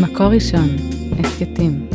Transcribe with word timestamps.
מקור 0.00 0.26
ראשון, 0.26 0.68
הסכתים. 1.18 1.88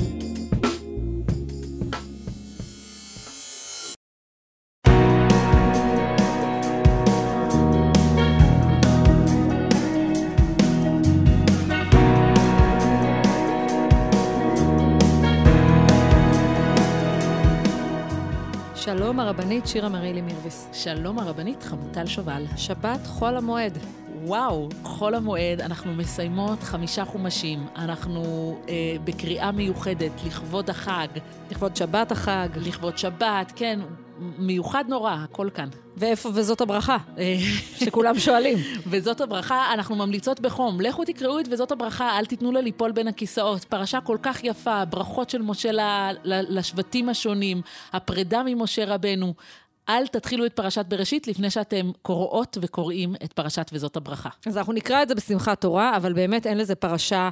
שלום 18.76 19.20
הרבנית 19.20 19.68
שירה 19.68 19.90
מרילי 19.90 20.22
מירביס. 20.22 20.68
שלום 20.74 21.20
הרבנית 21.20 21.64
חמוטל 21.64 22.06
שובל. 22.06 22.46
שבת 22.56 23.08
חול 23.08 23.36
המועד. 23.36 23.78
וואו, 24.24 24.70
חול 24.84 25.16
המועד, 25.16 25.62
אנחנו 25.62 25.94
מסיימות 25.94 26.64
חמישה 26.64 27.06
חומשים. 27.06 27.68
אנחנו 27.76 28.56
אה, 28.70 28.74
בקריאה 29.04 29.52
מיוחדת 29.52 30.12
לכבוד 30.26 30.70
החג. 30.70 31.08
לכבוד 31.52 31.76
שבת 31.76 32.12
החג. 32.12 32.50
לכבוד 32.56 32.98
שבת, 32.98 33.54
כן, 33.56 33.80
מיוחד 34.20 34.86
נורא, 34.88 35.16
הכל 35.24 35.50
כאן. 35.54 35.70
ואיפה, 35.98 36.30
וזאת 36.34 36.62
הברכה, 36.62 36.98
אה, 37.18 37.36
שכולם 37.76 38.20
שואלים. 38.20 38.58
וזאת 38.90 39.22
הברכה, 39.22 39.74
אנחנו 39.74 39.96
ממליצות 39.96 40.40
בחום. 40.40 40.82
לכו 40.82 41.06
תקראו 41.06 41.40
את 41.40 41.46
וזאת 41.52 41.72
הברכה, 41.72 42.18
אל 42.20 42.26
תיתנו 42.26 42.52
לה 42.52 42.62
ליפול 42.62 42.92
בין 42.92 43.08
הכיסאות. 43.08 43.64
פרשה 43.64 44.02
כל 44.02 44.18
כך 44.22 44.44
יפה, 44.44 44.86
ברכות 44.86 45.30
של 45.30 45.42
משה 45.42 45.72
ל, 45.72 45.80
ל, 46.24 46.58
לשבטים 46.58 47.10
השונים, 47.10 47.62
הפרידה 47.94 48.42
ממשה 48.46 48.86
רבנו. 48.86 49.34
אל 49.90 50.08
תתחילו 50.08 50.46
את 50.46 50.54
פרשת 50.54 50.86
בראשית 50.86 51.28
לפני 51.28 51.50
שאתם 51.50 51.92
קוראות 52.02 52.58
וקוראים 52.62 53.16
את 53.24 53.34
פרשת 53.34 53.70
וזאת 53.74 53.96
הברכה. 53.98 54.30
אז 54.46 54.58
אנחנו 54.58 54.74
נקרא 54.74 55.04
את 55.04 55.08
זה 55.10 55.16
בשמחת 55.16 55.62
תורה, 55.62 55.98
אבל 55.98 56.14
באמת 56.14 56.48
אין 56.48 56.58
לזה 56.58 56.76
פרשה 56.76 57.30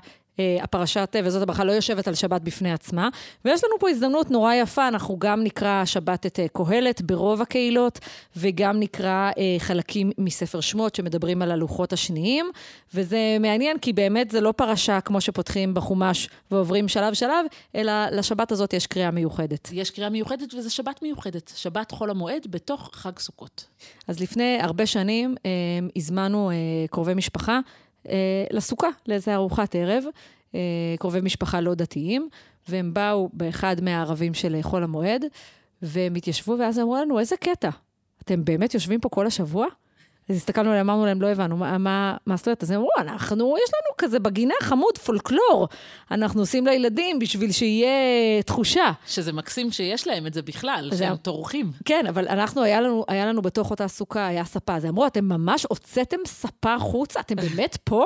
הפרשת 0.62 1.16
וזאת 1.23 1.41
הברכה 1.41 1.64
לא 1.64 1.72
יושבת 1.72 2.08
על 2.08 2.16
שבת 2.16 2.41
בפני 2.41 2.72
עצמה. 2.72 3.09
ויש 3.45 3.64
לנו 3.64 3.73
פה 3.80 3.89
הזדמנות 3.89 4.31
נורא 4.31 4.53
יפה, 4.53 4.88
אנחנו 4.88 5.20
גם 5.20 5.44
נקרא 5.44 5.86
שבת 5.86 6.25
את 6.25 6.39
אה, 6.39 6.45
קהלת 6.48 7.02
ברוב 7.02 7.42
הקהילות, 7.42 8.00
וגם 8.36 8.80
נקרא 8.80 9.31
אה, 9.38 9.56
חלקים 9.59 10.12
מספר 10.17 10.62
שמות 10.62 10.95
שמדברים 10.95 11.42
על 11.42 11.52
הלוחות 11.52 11.94
השניים. 11.94 12.52
וזה 12.94 13.38
מעניין, 13.39 13.78
כי 13.78 13.94
באמת 13.94 14.31
זה 14.31 14.42
לא 14.42 14.52
פרשה 14.52 15.02
כמו 15.02 15.22
שפותחים 15.22 15.73
בחומש 15.73 16.30
ועוברים 16.52 16.88
שלב-שלב, 16.88 17.45
אלא 17.75 17.92
לשבת 18.12 18.52
הזאת 18.52 18.73
יש 18.73 18.88
קריאה 18.88 19.12
מיוחדת. 19.12 19.69
יש 19.72 19.92
קריאה 19.92 20.09
מיוחדת 20.09 20.53
וזה 20.53 20.69
שבת 20.69 21.02
מיוחדת, 21.02 21.52
שבת 21.56 21.92
חול 21.92 22.09
המועד 22.09 22.47
בתוך 22.50 22.90
חג 22.94 23.19
סוכות. 23.19 23.66
אז 24.08 24.19
לפני 24.19 24.58
הרבה 24.62 24.86
שנים 24.86 25.36
אה, 25.45 25.50
הזמנו 25.95 26.52
אה, 26.52 26.56
קרובי 26.90 27.14
משפחה 27.14 27.53
אה, 27.53 27.59
לסוכה, 28.52 28.88
לאיזה 29.08 29.36
ארוחת 29.36 29.75
ערב, 29.75 30.03
אה, 30.55 30.59
קרובי 31.00 31.22
משפחה 31.22 31.61
לא 31.61 31.73
דתיים, 31.73 32.30
והם 32.69 32.94
באו 32.94 33.30
באחד 33.33 33.75
מהערבים 33.81 34.33
של 34.33 34.58
חול 34.61 34.83
המועד, 34.83 35.25
והם 35.81 36.16
התיישבו, 36.16 36.55
ואז 36.59 36.80
אמרו 36.80 36.95
לנו, 36.95 37.19
איזה 37.19 37.38
קטע, 37.38 37.69
אתם 38.23 38.45
באמת 38.45 38.73
יושבים 38.73 39.00
פה 39.00 39.09
כל 39.09 39.28
השבוע? 39.28 39.67
אז 40.30 40.36
הסתכלנו 40.36 40.70
עליהם, 40.70 40.89
אמרנו 40.89 41.06
להם, 41.06 41.22
לא 41.22 41.28
הבנו, 41.28 41.58
מה, 41.58 41.78
מה, 41.78 42.17
מה 42.25 42.36
זאת 42.36 42.47
אומרת? 42.47 42.64
אז 42.64 42.72
הם 42.72 42.78
אמרו, 42.78 42.89
אנחנו, 42.97 43.56
יש 43.58 43.72
לנו 43.73 43.97
כזה 43.97 44.20
בגינה 44.20 44.53
חמוד, 44.61 44.97
פולקלור. 44.97 45.67
אנחנו 46.11 46.42
עושים 46.42 46.67
לילדים 46.67 47.19
בשביל 47.19 47.52
שיהיה 47.52 47.89
תחושה. 48.45 48.92
שזה 49.08 49.34
מקסים 49.34 49.72
שיש 49.72 50.08
להם 50.08 50.28
את 50.28 50.34
זה 50.34 50.42
בכלל, 50.42 50.92
שהם 50.97 51.16
טורחים. 51.16 51.72
כן, 51.86 52.06
אבל 52.08 52.28
אנחנו, 52.28 52.64
היה 52.64 52.81
לנו, 52.81 53.06
היה 53.08 53.25
לנו 53.25 53.42
בתוך 53.42 53.72
אותה 53.72 53.88
סוכה, 53.88 54.28
היה 54.28 54.45
ספה. 54.45 54.75
אז 54.75 54.86
אמרו, 54.86 55.08
אתם 55.08 55.25
ממש 55.25 55.66
הוצאתם 55.69 56.17
ספה 56.25 56.73
החוצה? 56.73 57.19
אתם 57.19 57.36
באמת 57.36 57.78
פה? 57.84 58.06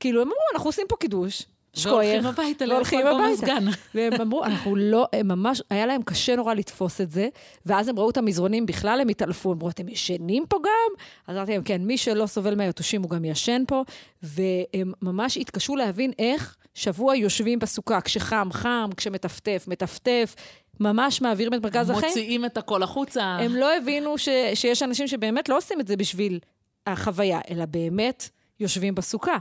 כאילו, 0.00 0.22
הם 0.22 0.26
אמרו, 0.26 0.40
אנחנו 0.54 0.68
עושים 0.68 0.86
פה 0.88 0.96
קידוש. 0.96 1.42
והולכים 1.84 2.26
הביתה 2.26 2.66
לאכול 2.66 3.02
במזגן. 3.12 3.64
והם 3.94 4.12
אמרו, 4.20 4.44
אנחנו 4.44 4.76
לא, 4.76 5.06
הם 5.12 5.28
ממש, 5.28 5.62
היה 5.70 5.86
להם 5.86 6.02
קשה 6.02 6.36
נורא 6.36 6.54
לתפוס 6.54 7.00
את 7.00 7.10
זה, 7.10 7.28
ואז 7.66 7.88
הם 7.88 7.98
ראו 7.98 8.10
את 8.10 8.16
המזרונים, 8.16 8.66
בכלל 8.66 9.00
הם 9.00 9.08
התעלפו, 9.08 9.52
אמרו, 9.52 9.68
אתם 9.68 9.88
ישנים 9.88 10.44
פה 10.48 10.58
גם? 10.64 11.04
אז 11.26 11.36
אמרתי 11.36 11.52
להם, 11.52 11.62
כן, 11.62 11.82
מי 11.82 11.98
שלא 11.98 12.26
סובל 12.26 12.54
מהיתושים 12.54 13.02
הוא 13.02 13.10
גם 13.10 13.24
ישן 13.24 13.62
פה, 13.68 13.82
והם 14.22 14.92
ממש 15.02 15.36
התקשו 15.36 15.76
להבין 15.76 16.12
איך 16.18 16.56
שבוע 16.74 17.16
יושבים 17.16 17.58
בסוכה, 17.58 18.00
כשחם, 18.00 18.48
חם, 18.52 18.90
כשמטפטף, 18.96 19.64
מטפטף. 19.68 20.34
ממש 20.80 21.22
מעבירים 21.22 21.54
את 21.54 21.62
מרכז 21.62 21.90
החיים. 21.90 22.06
מוציאים 22.06 22.44
את 22.44 22.56
הכל 22.56 22.82
החוצה. 22.82 23.22
הם 23.22 23.56
לא 23.56 23.76
הבינו 23.76 24.18
ש, 24.18 24.28
שיש 24.54 24.82
אנשים 24.82 25.08
שבאמת 25.08 25.48
לא 25.48 25.56
עושים 25.56 25.80
את 25.80 25.88
זה 25.88 25.96
בשביל 25.96 26.38
החוויה, 26.86 27.40
אלא 27.50 27.64
באמת 27.64 28.28
יושבים 28.60 28.94
בסוכה. 28.94 29.38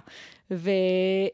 ו, 0.51 0.69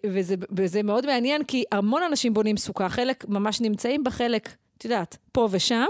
וזה, 0.05 0.35
וזה 0.51 0.83
מאוד 0.83 1.05
מעניין, 1.05 1.43
כי 1.43 1.63
המון 1.71 2.03
אנשים 2.03 2.33
בונים 2.33 2.57
סוכה, 2.57 2.89
חלק 2.89 3.25
ממש 3.27 3.61
נמצאים 3.61 4.03
בחלק, 4.03 4.49
את 4.77 4.85
יודעת, 4.85 5.17
פה 5.31 5.47
ושם. 5.51 5.85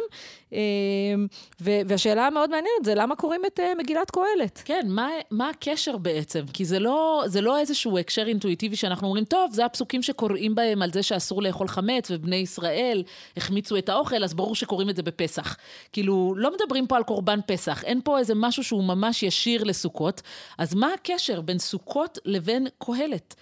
אמ, 0.51 1.27
והשאלה 1.59 2.27
המאוד 2.27 2.49
מעניינת 2.49 2.85
זה 2.85 2.95
למה 2.95 3.15
קוראים 3.15 3.41
את 3.45 3.59
אה, 3.59 3.75
מגילת 3.77 4.11
קהלת. 4.11 4.61
כן, 4.65 4.85
מה, 4.87 5.09
מה 5.31 5.49
הקשר 5.49 5.97
בעצם? 5.97 6.41
כי 6.53 6.65
זה 6.65 6.79
לא, 6.79 7.23
זה 7.25 7.41
לא 7.41 7.59
איזשהו 7.59 7.97
הקשר 7.97 8.27
אינטואיטיבי 8.27 8.75
שאנחנו 8.75 9.07
אומרים, 9.07 9.25
טוב, 9.25 9.51
זה 9.53 9.65
הפסוקים 9.65 10.01
שקוראים 10.03 10.55
בהם 10.55 10.81
על 10.81 10.91
זה 10.91 11.03
שאסור 11.03 11.41
לאכול 11.41 11.67
חמץ, 11.67 12.11
ובני 12.11 12.35
ישראל 12.35 13.03
החמיצו 13.37 13.77
את 13.77 13.89
האוכל, 13.89 14.23
אז 14.23 14.33
ברור 14.33 14.55
שקוראים 14.55 14.89
את 14.89 14.95
זה 14.95 15.03
בפסח. 15.03 15.57
כאילו, 15.93 16.33
לא 16.37 16.51
מדברים 16.53 16.87
פה 16.87 16.97
על 16.97 17.03
קורבן 17.03 17.39
פסח, 17.47 17.83
אין 17.83 18.01
פה 18.03 18.19
איזה 18.19 18.33
משהו 18.35 18.63
שהוא 18.63 18.83
ממש 18.83 19.23
ישיר 19.23 19.63
לסוכות, 19.63 20.21
אז 20.57 20.73
מה 20.73 20.93
הקשר 20.93 21.41
בין 21.41 21.59
סוכות 21.59 22.19
לבין 22.25 22.67
קהלת? 22.85 23.35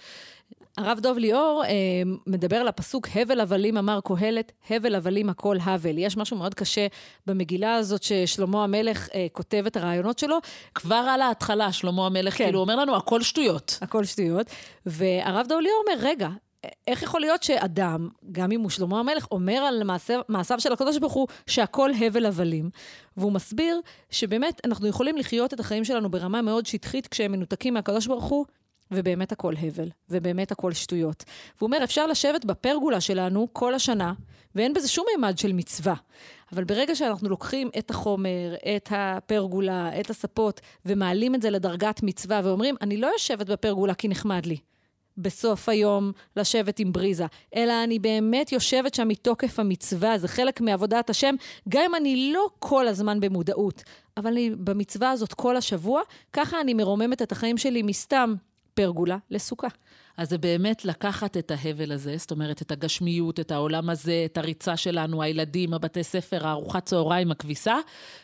הרב 0.78 1.00
דוב 1.00 1.18
ליאור 1.18 1.62
אה, 1.64 1.70
מדבר 2.26 2.56
על 2.56 2.68
הפסוק, 2.68 3.08
הבל 3.14 3.40
הבלים 3.40 3.76
אמר 3.76 4.00
קהלת, 4.04 4.52
הבל 4.70 4.94
הבלים 4.94 5.30
הכל 5.30 5.56
הבל. 5.64 5.98
יש 5.98 6.16
משהו 6.16 6.36
מאוד 6.36 6.54
קשה 6.54 6.86
במגילה 7.26 7.74
הזאת 7.74 8.02
ששלמה 8.02 8.64
המלך 8.64 9.08
אה, 9.14 9.26
כותב 9.32 9.64
את 9.66 9.76
הרעיונות 9.76 10.18
שלו. 10.18 10.38
כבר 10.74 10.94
על 10.94 11.20
ההתחלה, 11.20 11.72
שלמה 11.72 12.06
המלך 12.06 12.38
כן. 12.38 12.44
כאילו 12.44 12.60
אומר 12.60 12.76
לנו, 12.76 12.96
הכל 12.96 13.22
שטויות. 13.22 13.78
הכל 13.82 14.04
שטויות. 14.04 14.46
והרב 14.86 15.46
דוב 15.48 15.60
ליאור 15.60 15.82
אומר, 15.86 16.06
רגע, 16.08 16.28
איך 16.86 17.02
יכול 17.02 17.20
להיות 17.20 17.42
שאדם, 17.42 18.08
גם 18.32 18.52
אם 18.52 18.60
הוא 18.60 18.70
שלמה 18.70 19.00
המלך, 19.00 19.26
אומר 19.30 19.56
על 19.56 19.84
מעשיו, 19.84 20.20
מעשיו 20.28 20.60
של 20.60 20.72
הקדוש 20.72 20.98
ברוך 20.98 21.12
הוא 21.12 21.26
שהכל 21.46 21.90
הבל 22.00 22.26
הבלים? 22.26 22.70
והוא 23.16 23.32
מסביר 23.32 23.80
שבאמת 24.10 24.60
אנחנו 24.64 24.86
יכולים 24.86 25.16
לחיות 25.16 25.54
את 25.54 25.60
החיים 25.60 25.84
שלנו 25.84 26.10
ברמה 26.10 26.42
מאוד 26.42 26.66
שטחית 26.66 27.06
כשהם 27.06 27.32
מנותקים 27.32 27.74
מהקדוש 27.74 28.06
ברוך 28.06 28.24
הוא, 28.24 28.44
ובאמת 28.94 29.32
הכל 29.32 29.54
הבל, 29.62 29.88
ובאמת 30.10 30.52
הכל 30.52 30.72
שטויות. 30.72 31.24
והוא 31.58 31.66
אומר, 31.66 31.84
אפשר 31.84 32.06
לשבת 32.06 32.44
בפרגולה 32.44 33.00
שלנו 33.00 33.48
כל 33.52 33.74
השנה, 33.74 34.12
ואין 34.54 34.74
בזה 34.74 34.88
שום 34.88 35.06
מימד 35.10 35.38
של 35.38 35.52
מצווה. 35.52 35.94
אבל 36.52 36.64
ברגע 36.64 36.94
שאנחנו 36.94 37.28
לוקחים 37.28 37.70
את 37.78 37.90
החומר, 37.90 38.54
את 38.76 38.88
הפרגולה, 38.90 40.00
את 40.00 40.10
הספות, 40.10 40.60
ומעלים 40.86 41.34
את 41.34 41.42
זה 41.42 41.50
לדרגת 41.50 42.00
מצווה, 42.02 42.40
ואומרים, 42.44 42.74
אני 42.80 42.96
לא 42.96 43.06
יושבת 43.06 43.46
בפרגולה 43.46 43.94
כי 43.94 44.08
נחמד 44.08 44.46
לי. 44.46 44.56
בסוף 45.16 45.68
היום 45.68 46.12
לשבת 46.36 46.78
עם 46.78 46.92
בריזה, 46.92 47.26
אלא 47.54 47.84
אני 47.84 47.98
באמת 47.98 48.52
יושבת 48.52 48.94
שם 48.94 49.08
מתוקף 49.08 49.58
המצווה, 49.58 50.18
זה 50.18 50.28
חלק 50.28 50.60
מעבודת 50.60 51.10
השם, 51.10 51.34
גם 51.68 51.82
אם 51.84 51.94
אני 51.94 52.32
לא 52.32 52.46
כל 52.58 52.88
הזמן 52.88 53.20
במודעות, 53.20 53.82
אבל 54.16 54.30
אני 54.30 54.50
במצווה 54.50 55.10
הזאת 55.10 55.34
כל 55.34 55.56
השבוע, 55.56 56.02
ככה 56.32 56.60
אני 56.60 56.74
מרוממת 56.74 57.22
את 57.22 57.32
החיים 57.32 57.58
שלי 57.58 57.82
מסתם 57.82 58.34
פרגולה 58.74 59.16
לסוכה. 59.30 59.68
אז 60.16 60.30
זה 60.30 60.38
באמת 60.38 60.84
לקחת 60.84 61.36
את 61.36 61.50
ההבל 61.50 61.92
הזה, 61.92 62.16
זאת 62.16 62.30
אומרת, 62.30 62.62
את 62.62 62.70
הגשמיות, 62.70 63.40
את 63.40 63.50
העולם 63.50 63.90
הזה, 63.90 64.22
את 64.24 64.38
הריצה 64.38 64.76
שלנו, 64.76 65.22
הילדים, 65.22 65.74
הבתי 65.74 66.04
ספר, 66.04 66.46
הארוחת 66.46 66.84
צהריים, 66.84 67.30
הכביסה, 67.30 67.76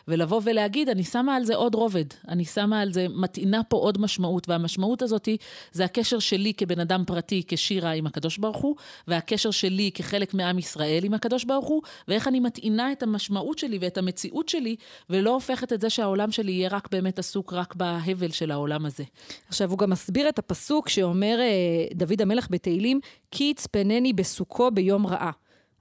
ולבוא 0.08 0.40
ולהגיד, 0.44 0.88
אני 0.88 1.04
שמה 1.04 1.36
על 1.36 1.44
זה 1.44 1.56
עוד 1.56 1.74
רובד, 1.74 2.04
אני 2.28 2.44
שמה 2.44 2.80
על 2.80 2.92
זה, 2.92 3.06
מטעינה 3.08 3.62
פה 3.62 3.76
עוד 3.76 4.00
משמעות, 4.00 4.48
והמשמעות 4.48 5.02
הזאת 5.02 5.28
זה 5.72 5.84
הקשר 5.84 6.18
שלי 6.18 6.54
כבן 6.54 6.80
אדם 6.80 7.04
פרטי, 7.06 7.42
כשירה 7.48 7.90
עם 7.90 8.06
הקדוש 8.06 8.38
ברוך 8.38 8.56
הוא, 8.56 8.76
והקשר 9.08 9.50
שלי 9.50 9.90
כחלק 9.94 10.34
מעם 10.34 10.58
ישראל 10.58 11.04
עם 11.04 11.14
הקדוש 11.14 11.44
ברוך 11.44 11.66
הוא, 11.66 11.82
ואיך 12.08 12.28
אני 12.28 12.40
מטעינה 12.40 12.92
את 12.92 13.02
המשמעות 13.02 13.58
שלי 13.58 13.78
ואת 13.80 13.98
המציאות 13.98 14.48
שלי, 14.48 14.76
ולא 15.10 15.34
הופכת 15.34 15.72
את 15.72 15.80
זה 15.80 15.90
שהעולם 15.90 16.30
שלי 16.30 16.52
יהיה 16.52 16.68
רק 16.68 16.88
באמת 16.92 17.18
עסוק 17.18 17.52
רק 17.52 17.74
בהבל 17.74 18.30
של 18.30 18.50
העולם 18.50 18.86
הזה. 18.86 19.04
עכשיו, 19.48 19.70
הוא 19.70 19.78
גם 19.78 19.90
מסביר 19.90 20.28
את 20.28 20.38
הפסוק 20.38 20.88
שאומר, 20.88 21.36
אה, 21.40 21.79
דוד 21.94 22.22
המלך 22.22 22.46
בתהילים, 22.50 23.00
כי 23.30 23.44
יצפנני 23.44 24.12
בסוכו 24.12 24.70
ביום 24.70 25.06
רעה. 25.06 25.30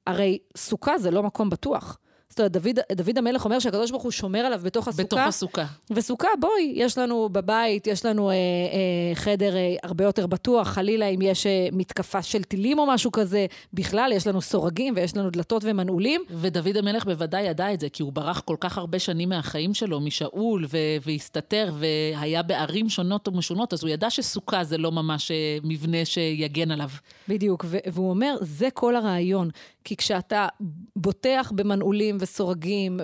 הרי 0.07 0.39
סוכה 0.57 0.97
זה 0.97 1.11
לא 1.11 1.23
מקום 1.23 1.49
בטוח. 1.49 1.97
זאת 2.29 2.39
אומרת, 2.39 2.51
דוד, 2.51 2.79
דוד 2.91 3.17
המלך 3.17 3.45
אומר 3.45 3.59
שהקדוש 3.59 3.91
ברוך 3.91 4.03
הוא 4.03 4.11
שומר 4.11 4.39
עליו 4.39 4.59
בתוך 4.63 4.87
הסוכה. 4.87 5.03
בתוך 5.03 5.19
הסוכה. 5.19 5.65
וסוכה, 5.91 6.27
בואי, 6.39 6.73
יש 6.75 6.97
לנו 6.97 7.29
בבית, 7.31 7.87
יש 7.87 8.05
לנו 8.05 8.29
אה, 8.29 8.35
אה, 8.35 9.15
חדר 9.15 9.55
אה, 9.55 9.75
הרבה 9.83 10.03
יותר 10.03 10.27
בטוח, 10.27 10.67
חלילה 10.67 11.05
אם 11.05 11.21
יש 11.21 11.45
אה, 11.45 11.67
מתקפה 11.71 12.21
של 12.21 12.43
טילים 12.43 12.79
או 12.79 12.85
משהו 12.85 13.11
כזה. 13.11 13.45
בכלל, 13.73 14.11
יש 14.15 14.27
לנו 14.27 14.41
סורגים 14.41 14.93
ויש 14.97 15.17
לנו 15.17 15.29
דלתות 15.29 15.63
ומנעולים. 15.65 16.21
ודוד 16.29 16.77
המלך 16.77 17.05
בוודאי 17.05 17.41
ידע 17.41 17.73
את 17.73 17.79
זה, 17.79 17.89
כי 17.89 18.03
הוא 18.03 18.13
ברח 18.13 18.39
כל 18.39 18.55
כך 18.59 18.77
הרבה 18.77 18.99
שנים 18.99 19.29
מהחיים 19.29 19.73
שלו, 19.73 19.99
משאול, 19.99 20.65
ו- 20.69 20.77
והסתתר, 21.05 21.71
והיה 21.79 22.43
בערים 22.43 22.89
שונות 22.89 23.27
ומשונות, 23.27 23.73
אז 23.73 23.83
הוא 23.83 23.89
ידע 23.89 24.09
שסוכה 24.09 24.63
זה 24.63 24.77
לא 24.77 24.91
ממש 24.91 25.31
אה, 25.31 25.57
מבנה 25.63 26.05
שיגן 26.05 26.71
עליו. 26.71 26.89
בדיוק, 27.27 27.65
והוא 27.93 28.09
אומר, 28.09 28.35
זה 28.41 28.67
כל 28.73 28.95
הרעיון. 28.95 29.49
כי 29.83 29.95
כשאתה 29.95 30.47
בוטח 30.95 31.51
במנעולים 31.55 32.17
וסורגים 32.19 32.99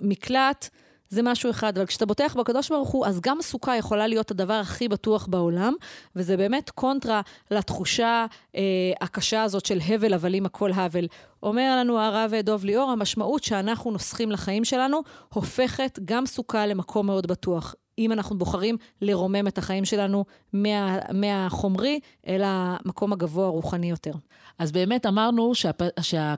ומקלט, 0.00 0.68
זה 1.08 1.22
משהו 1.22 1.50
אחד, 1.50 1.78
אבל 1.78 1.86
כשאתה 1.86 2.06
בוטח 2.06 2.36
בקדוש 2.38 2.68
ברוך 2.68 2.88
הוא, 2.88 3.06
אז 3.06 3.20
גם 3.20 3.38
סוכה 3.42 3.76
יכולה 3.76 4.06
להיות 4.06 4.30
הדבר 4.30 4.54
הכי 4.54 4.88
בטוח 4.88 5.26
בעולם, 5.26 5.74
וזה 6.16 6.36
באמת 6.36 6.70
קונטרה 6.70 7.20
לתחושה 7.50 8.26
אה, 8.56 8.62
הקשה 9.00 9.42
הזאת 9.42 9.66
של 9.66 9.78
הבל 9.88 10.14
הבלים 10.14 10.46
הכל 10.46 10.72
הבל. 10.72 11.06
אומר 11.42 11.76
לנו 11.80 11.98
הרב 11.98 12.32
דוב 12.44 12.64
ליאור, 12.64 12.90
המשמעות 12.90 13.44
שאנחנו 13.44 13.90
נוסחים 13.90 14.30
לחיים 14.30 14.64
שלנו, 14.64 15.00
הופכת 15.34 15.98
גם 16.04 16.26
סוכה 16.26 16.66
למקום 16.66 17.06
מאוד 17.06 17.26
בטוח. 17.26 17.74
אם 17.98 18.12
אנחנו 18.12 18.38
בוחרים 18.38 18.76
לרומם 19.02 19.46
את 19.46 19.58
החיים 19.58 19.84
שלנו 19.84 20.24
מה, 20.52 20.98
מהחומרי 21.12 22.00
אל 22.26 22.42
המקום 22.44 23.12
הגבוה 23.12 23.46
הרוחני 23.46 23.90
יותר. 23.90 24.12
אז 24.58 24.72
באמת 24.72 25.06
אמרנו 25.06 25.54
שהפ... 25.54 25.80
שה... 26.00 26.34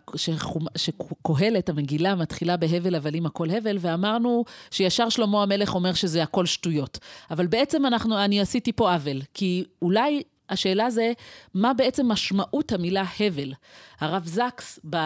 שקהלת, 0.77 1.69
המגילה, 1.69 2.15
מתחילה 2.15 2.57
בהבל 2.57 2.95
הבלים 2.95 3.27
הכל 3.27 3.51
הבל, 3.51 3.77
ואמרנו 3.81 4.45
שישר 4.71 5.09
שלמה 5.09 5.43
המלך 5.43 5.75
אומר 5.75 5.95
שזה 5.95 6.23
הכל 6.23 6.47
שטויות. 6.47 6.99
אבל 7.31 7.47
בעצם 7.47 7.87
אנחנו, 7.87 8.25
אני 8.25 8.41
עשיתי 8.41 8.73
פה 8.73 8.93
עוול, 8.93 9.23
כי 9.35 9.65
אולי 9.83 10.23
השאלה 10.51 10.91
זה, 10.91 11.13
מה 11.55 11.75
בעצם 11.75 12.09
משמעות 12.09 12.73
המילה 12.73 13.05
הבל? 13.21 13.53
הרב 14.01 14.27
זקס, 14.27 14.81
ב... 14.91 14.97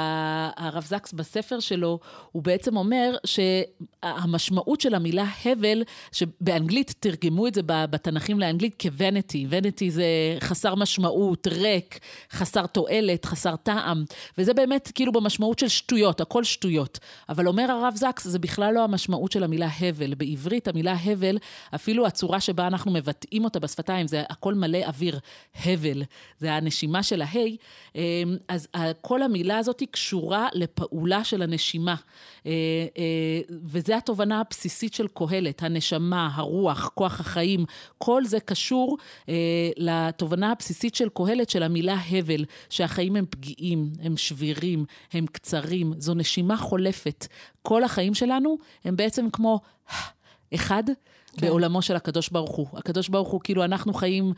הרב 0.56 0.84
זקס 0.84 1.12
בספר 1.12 1.60
שלו, 1.60 1.98
הוא 2.32 2.42
בעצם 2.42 2.76
אומר 2.76 3.16
שהמשמעות 3.24 4.80
של 4.80 4.94
המילה 4.94 5.24
הבל, 5.44 5.82
שבאנגלית 6.12 6.94
תרגמו 7.00 7.46
את 7.46 7.54
זה 7.54 7.60
בתנ"כים 7.66 8.40
לאנגלית 8.40 8.82
כוונטי. 8.82 9.46
ונטי 9.48 9.90
זה 9.90 10.04
חסר 10.40 10.74
משמעות, 10.74 11.46
ריק, 11.46 11.98
חסר 12.32 12.66
תועלת, 12.66 13.24
חסר 13.24 13.56
טעם, 13.56 14.04
וזה 14.38 14.54
באמת 14.54 14.90
כאילו 14.94 15.12
במשמעות 15.12 15.58
של 15.58 15.68
שטויות, 15.68 16.20
הכל 16.20 16.44
שטויות. 16.44 16.98
אבל 17.28 17.48
אומר 17.48 17.70
הרב 17.70 17.94
זקס, 17.96 18.26
זה 18.26 18.38
בכלל 18.38 18.74
לא 18.74 18.84
המשמעות 18.84 19.32
של 19.32 19.44
המילה 19.44 19.68
הבל. 19.80 20.14
בעברית 20.14 20.68
המילה 20.68 20.96
הבל, 21.04 21.38
אפילו 21.74 22.06
הצורה 22.06 22.40
שבה 22.40 22.66
אנחנו 22.66 22.90
מבטאים 22.90 23.44
אותה 23.44 23.60
בשפתיים, 23.60 24.06
זה 24.06 24.22
הכל 24.30 24.54
מלא 24.54 24.78
אוויר. 24.86 25.18
הבל, 25.64 26.02
זה 26.38 26.52
הנשימה 26.52 27.02
של 27.02 27.23
ההי, 27.23 27.56
אמ, 27.94 28.37
אז 28.49 28.69
כל 29.00 29.23
המילה 29.23 29.58
הזאת 29.58 29.81
היא 29.81 29.88
קשורה 29.90 30.49
לפעולה 30.52 31.25
של 31.25 31.43
הנשימה. 31.43 31.94
אה, 32.46 32.52
אה, 32.99 33.56
וזו 33.64 33.94
התובנה 33.94 34.40
הבסיסית 34.40 34.94
של 34.94 35.06
קהלת, 35.14 35.62
הנשמה, 35.62 36.31
הרוח, 36.34 36.90
כוח 36.94 37.20
החיים, 37.20 37.64
כל 37.99 38.25
זה 38.25 38.40
קשור 38.40 38.99
אה, 39.29 39.34
לתובנה 39.76 40.52
הבסיסית 40.52 40.94
של 40.94 41.08
קהלת, 41.08 41.50
של 41.50 41.62
המילה 41.62 41.96
הבל, 42.11 42.44
שהחיים 42.70 43.17
הם 43.17 43.25
פגיעים, 43.31 43.93
הם 44.02 44.17
שבירים, 44.17 44.85
הם 45.12 45.26
קצרים, 45.26 45.93
זו 45.99 46.14
נשימה 46.14 46.56
חולפת. 46.56 47.26
כל 47.62 47.85
החיים 47.85 48.14
שלנו 48.14 48.58
הם 48.85 48.96
בעצם 48.96 49.31
כמו 49.32 49.61
אחד 50.55 50.85
כן. 50.87 51.46
בעולמו 51.46 51.82
של 51.82 51.96
הקדוש 51.96 52.28
ברוך 52.28 52.56
הוא. 52.56 52.67
הקדוש 52.75 53.08
ברוך 53.08 53.28
הוא, 53.28 53.40
כאילו 53.44 53.64
אנחנו 53.64 53.94
חיים 53.94 54.32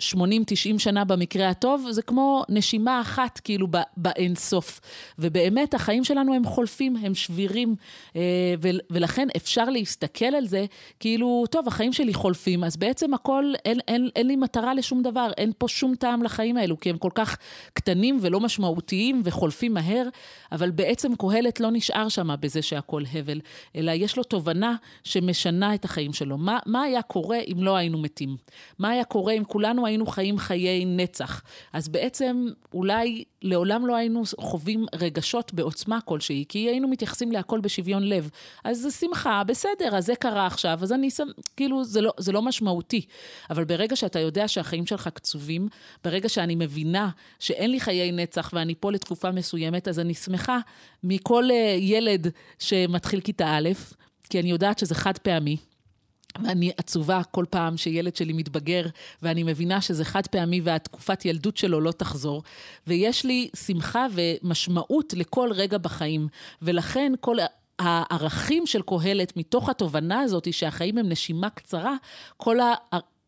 80-90 0.00 0.78
שנה 0.78 1.04
במקרה 1.04 1.48
הטוב, 1.48 1.86
זה 1.90 2.02
כמו 2.02 2.44
נשימה 2.48 3.00
אחת, 3.00 3.40
כאילו, 3.44 3.66
באינסוף. 3.96 4.80
ובאמת, 5.18 5.74
החיים 5.74 6.04
שלנו 6.04 6.34
הם 6.34 6.44
חולפים, 6.44 6.96
הם 6.96 7.14
שבירים, 7.14 7.74
אה, 8.16 8.54
ולכן 8.90 9.28
אפשר 9.36 9.64
להסתכל 9.64 10.24
על 10.24 10.46
זה, 10.46 10.64
כאילו, 11.00 11.44
טוב, 11.50 11.68
החיים 11.68 11.92
שלי 11.92 12.14
חולפים, 12.14 12.64
אז 12.64 12.76
בעצם 12.76 13.14
הכל, 13.14 13.52
אין, 13.64 13.78
אין, 13.88 14.08
אין 14.16 14.26
לי 14.26 14.36
מטרה 14.36 14.74
לשום 14.74 15.02
דבר, 15.02 15.30
אין 15.36 15.52
פה 15.58 15.68
שום 15.68 15.94
טעם 15.94 16.22
לחיים 16.22 16.56
האלו, 16.56 16.80
כי 16.80 16.90
הם 16.90 16.98
כל 16.98 17.10
כך 17.14 17.36
קטנים 17.72 18.18
ולא 18.20 18.40
משמעותיים 18.40 19.22
וחולפים 19.24 19.74
מהר, 19.74 20.08
אבל 20.52 20.70
בעצם 20.70 21.12
קהלת 21.16 21.60
לא 21.60 21.70
נשאר 21.70 22.08
שם 22.08 22.28
בזה 22.40 22.62
שהכל 22.62 23.02
הבל, 23.12 23.40
אלא 23.76 23.90
יש 23.90 24.16
לו 24.16 24.22
תובנה 24.22 24.76
שמשנה 25.04 25.74
את 25.74 25.84
החיים 25.84 26.12
שלו. 26.12 26.38
מה, 26.38 26.58
מה 26.66 26.82
היה 26.82 27.02
קורה 27.02 27.38
אם 27.38 27.62
לא 27.62 27.76
היינו 27.76 27.98
מתים? 27.98 28.36
מה 28.78 28.88
היה 28.88 29.04
קורה 29.04 29.32
אם 29.32 29.44
כולנו 29.44 29.86
היינו 29.90 30.06
חיים 30.06 30.38
חיי 30.38 30.84
נצח. 30.84 31.42
אז 31.72 31.88
בעצם 31.88 32.46
אולי 32.74 33.24
לעולם 33.42 33.86
לא 33.86 33.96
היינו 33.96 34.22
חווים 34.40 34.86
רגשות 34.94 35.54
בעוצמה 35.54 36.00
כלשהי, 36.00 36.44
כי 36.48 36.58
היינו 36.58 36.88
מתייחסים 36.88 37.32
להכל 37.32 37.60
בשוויון 37.60 38.02
לב. 38.02 38.30
אז 38.64 38.78
זה 38.78 38.90
שמחה, 38.90 39.42
בסדר, 39.44 39.96
אז 39.96 40.06
זה 40.06 40.14
קרה 40.14 40.46
עכשיו, 40.46 40.78
אז 40.82 40.92
אני 40.92 41.10
שם, 41.10 41.28
כאילו, 41.56 41.84
זה 41.84 42.00
לא, 42.00 42.12
זה 42.18 42.32
לא 42.32 42.42
משמעותי. 42.42 43.06
אבל 43.50 43.64
ברגע 43.64 43.96
שאתה 43.96 44.18
יודע 44.18 44.48
שהחיים 44.48 44.86
שלך 44.86 45.08
קצובים, 45.08 45.68
ברגע 46.04 46.28
שאני 46.28 46.54
מבינה 46.54 47.10
שאין 47.38 47.70
לי 47.70 47.80
חיי 47.80 48.12
נצח 48.12 48.50
ואני 48.52 48.74
פה 48.80 48.92
לתקופה 48.92 49.30
מסוימת, 49.30 49.88
אז 49.88 49.98
אני 49.98 50.14
שמחה 50.14 50.58
מכל 51.04 51.50
אה, 51.50 51.76
ילד 51.78 52.26
שמתחיל 52.58 53.20
כיתה 53.20 53.58
א', 53.58 53.68
כי 54.30 54.40
אני 54.40 54.50
יודעת 54.50 54.78
שזה 54.78 54.94
חד 54.94 55.18
פעמי. 55.18 55.69
ואני 56.44 56.70
עצובה 56.76 57.22
כל 57.30 57.44
פעם 57.50 57.76
שילד 57.76 58.16
שלי 58.16 58.32
מתבגר, 58.32 58.86
ואני 59.22 59.42
מבינה 59.42 59.80
שזה 59.80 60.04
חד 60.04 60.26
פעמי 60.26 60.60
והתקופת 60.60 61.24
ילדות 61.24 61.56
שלו 61.56 61.80
לא 61.80 61.92
תחזור. 61.92 62.42
ויש 62.86 63.24
לי 63.24 63.48
שמחה 63.66 64.06
ומשמעות 64.12 65.12
לכל 65.16 65.50
רגע 65.52 65.78
בחיים. 65.78 66.28
ולכן 66.62 67.12
כל 67.20 67.36
הערכים 67.78 68.66
של 68.66 68.82
קהלת, 68.82 69.36
מתוך 69.36 69.68
התובנה 69.68 70.20
הזאת 70.20 70.52
שהחיים 70.52 70.98
הם 70.98 71.08
נשימה 71.08 71.50
קצרה, 71.50 71.94
כל 72.36 72.58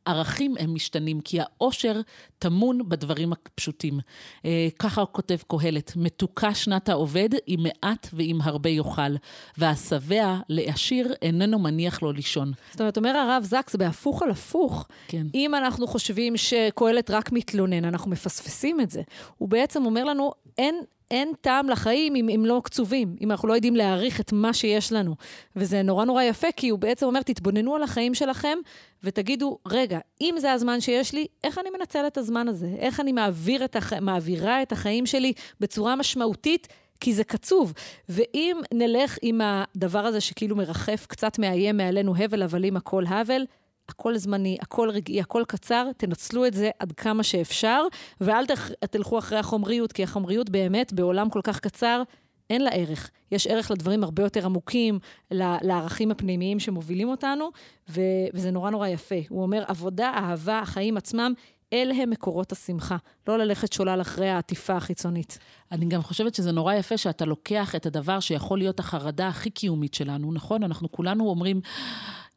הערכים 0.06 0.54
הם 0.58 0.75
משתנים, 0.75 1.20
כי 1.20 1.38
העושר 1.40 2.00
טמון 2.38 2.88
בדברים 2.88 3.32
הפשוטים. 3.32 4.00
אה, 4.44 4.69
ככה 4.78 5.04
כותב 5.04 5.37
קהלת, 5.49 5.93
מתוקה 5.96 6.54
שנת 6.54 6.88
העובד, 6.88 7.28
עם 7.46 7.62
מעט 7.62 8.08
ועם 8.12 8.40
הרבה 8.43 8.70
יאכל, 8.70 9.16
והשבע 9.58 10.37
לעשיר 10.49 11.14
איננו 11.22 11.58
מניח 11.58 12.02
לו 12.02 12.12
לישון. 12.12 12.52
זאת 12.70 12.81
אומרת, 12.81 12.96
אומר 12.96 13.16
הרב 13.16 13.43
זקס, 13.44 13.76
בהפוך 13.76 14.22
על 14.22 14.31
הפוך, 14.31 14.88
כן. 15.08 15.26
אם 15.34 15.54
אנחנו 15.54 15.87
חושבים 15.87 16.37
שקהלת 16.37 17.10
רק 17.10 17.32
מתלונן, 17.32 17.84
אנחנו 17.84 18.10
מפספסים 18.10 18.81
את 18.81 18.90
זה. 18.90 19.02
הוא 19.38 19.48
בעצם 19.48 19.84
אומר 19.84 20.05
לנו, 20.05 20.32
אין... 20.58 20.75
אין 21.12 21.32
טעם 21.40 21.68
לחיים 21.68 22.16
אם 22.16 22.28
הם 22.28 22.46
לא 22.46 22.60
קצובים, 22.64 23.16
אם 23.20 23.30
אנחנו 23.30 23.48
לא 23.48 23.54
יודעים 23.54 23.76
להעריך 23.76 24.20
את 24.20 24.32
מה 24.32 24.52
שיש 24.52 24.92
לנו. 24.92 25.14
וזה 25.56 25.82
נורא 25.82 26.04
נורא 26.04 26.22
יפה, 26.22 26.46
כי 26.56 26.68
הוא 26.68 26.78
בעצם 26.78 27.06
אומר, 27.06 27.22
תתבוננו 27.22 27.76
על 27.76 27.82
החיים 27.82 28.14
שלכם 28.14 28.58
ותגידו, 29.04 29.58
רגע, 29.66 29.98
אם 30.20 30.34
זה 30.38 30.52
הזמן 30.52 30.80
שיש 30.80 31.12
לי, 31.12 31.26
איך 31.44 31.58
אני 31.58 31.70
מנצל 31.78 32.06
את 32.06 32.18
הזמן 32.18 32.48
הזה? 32.48 32.68
איך 32.78 33.00
אני 33.00 33.12
מעביר 33.12 33.64
את 33.64 33.76
הח... 33.76 33.92
מעבירה 33.92 34.62
את 34.62 34.72
החיים 34.72 35.06
שלי 35.06 35.32
בצורה 35.60 35.96
משמעותית? 35.96 36.69
כי 37.00 37.14
זה 37.14 37.24
קצוב. 37.24 37.72
ואם 38.08 38.56
נלך 38.74 39.19
עם 39.22 39.40
הדבר 39.44 40.06
הזה 40.06 40.20
שכאילו 40.20 40.56
מרחף, 40.56 41.06
קצת 41.08 41.38
מאיים 41.38 41.76
מעלינו, 41.76 42.16
הבל 42.16 42.42
הבלים 42.42 42.76
הכל 42.76 43.04
הבל, 43.06 43.44
הכל 43.89 44.17
זמני, 44.17 44.58
הכל 44.60 44.91
רגעי, 44.91 45.20
הכל 45.20 45.43
קצר, 45.48 45.86
תנצלו 45.96 46.46
את 46.46 46.55
זה 46.55 46.70
עד 46.79 46.93
כמה 46.93 47.22
שאפשר, 47.22 47.84
ואל 48.20 48.44
תלכו 48.91 49.19
אחרי 49.19 49.39
החומריות, 49.39 49.93
כי 49.93 50.03
החומריות 50.03 50.51
באמת, 50.51 50.93
בעולם 50.93 51.31
כל 51.31 51.41
כך 51.44 51.60
קצר, 51.60 52.03
אין 52.51 52.65
לה 52.65 52.70
ערך. 52.70 53.10
יש 53.32 53.46
ערך 53.46 53.70
לדברים 53.70 54.05
הרבה 54.05 54.22
יותר 54.22 54.46
עמוקים, 54.46 54.98
לערכים 55.31 56.10
הפנימיים 56.10 56.60
שמובילים 56.60 57.08
אותנו, 57.08 57.51
ו- 57.89 58.01
וזה 58.34 58.51
נורא 58.51 58.70
נורא 58.70 58.89
יפה. 58.89 59.15
הוא 59.29 59.43
אומר, 59.43 59.65
עבודה, 59.67 60.12
אהבה, 60.15 60.58
החיים 60.58 60.96
עצמם, 60.96 61.32
אלה 61.72 61.94
הם 61.94 62.10
מקורות 62.10 62.53
השמחה, 62.53 62.96
לא 63.29 63.39
ללכת 63.39 63.72
שולל 63.72 64.01
אחרי 64.01 64.29
העטיפה 64.29 64.77
החיצונית. 64.77 65.39
אני 65.72 65.86
גם 65.86 66.03
חושבת 66.03 66.34
שזה 66.34 66.53
נורא 66.53 66.74
יפה 66.74 66.96
שאתה 66.96 67.24
לוקח 67.24 67.74
את 67.74 67.86
הדבר 67.86 68.20
שיכול 68.20 68.58
להיות 68.58 68.81
החרדה 68.81 69.29
הכי 69.29 69.51
קיומית 69.51 69.94
שלנו, 69.94 70.32
נכון? 70.32 70.62
אנחנו 70.62 70.93
כולנו 70.93 71.29
אומרים, 71.29 71.60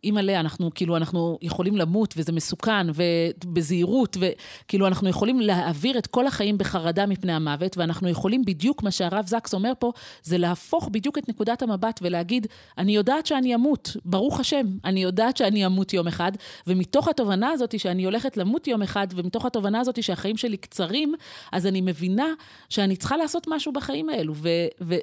אימא'לה, 0.05 0.39
אנחנו 0.39 0.71
כאילו, 0.75 0.97
אנחנו 0.97 1.37
יכולים 1.41 1.77
למות 1.77 2.13
וזה 2.17 2.31
מסוכן, 2.31 2.87
ובזהירות, 2.95 4.17
וכאילו, 4.19 4.87
אנחנו 4.87 5.09
יכולים 5.09 5.39
להעביר 5.39 5.97
את 5.97 6.07
כל 6.07 6.27
החיים 6.27 6.57
בחרדה 6.57 7.05
מפני 7.05 7.33
המוות, 7.33 7.77
ואנחנו 7.77 8.09
יכולים 8.09 8.45
בדיוק 8.45 8.83
מה 8.83 8.91
שהרב 8.91 9.27
זקס 9.27 9.53
אומר 9.53 9.71
פה, 9.79 9.91
זה 10.23 10.37
להפוך 10.37 10.89
בדיוק 10.91 11.17
את 11.17 11.29
נקודת 11.29 11.61
המבט 11.61 11.99
ולהגיד, 12.03 12.47
אני 12.77 12.95
יודעת 12.95 13.25
שאני 13.25 13.55
אמות, 13.55 13.97
ברוך 14.05 14.39
השם, 14.39 14.65
אני 14.85 15.03
יודעת 15.03 15.37
שאני 15.37 15.65
אמות 15.65 15.93
יום 15.93 16.07
אחד, 16.07 16.31
ומתוך 16.67 17.07
התובנה 17.07 17.49
הזאת 17.49 17.79
שאני 17.79 18.03
הולכת 18.03 18.37
למות 18.37 18.67
יום 18.67 18.81
אחד, 18.81 19.07
ומתוך 19.15 19.45
התובנה 19.45 19.79
הזאת 19.79 20.03
שהחיים 20.03 20.37
שלי 20.37 20.57
קצרים, 20.57 21.13
אז 21.51 21.65
אני 21.65 21.81
מבינה 21.81 22.27
שאני 22.69 22.95
צריכה 22.95 23.17
לעשות 23.17 23.47
משהו 23.49 23.73
בחיים 23.73 24.09
האלו, 24.09 24.33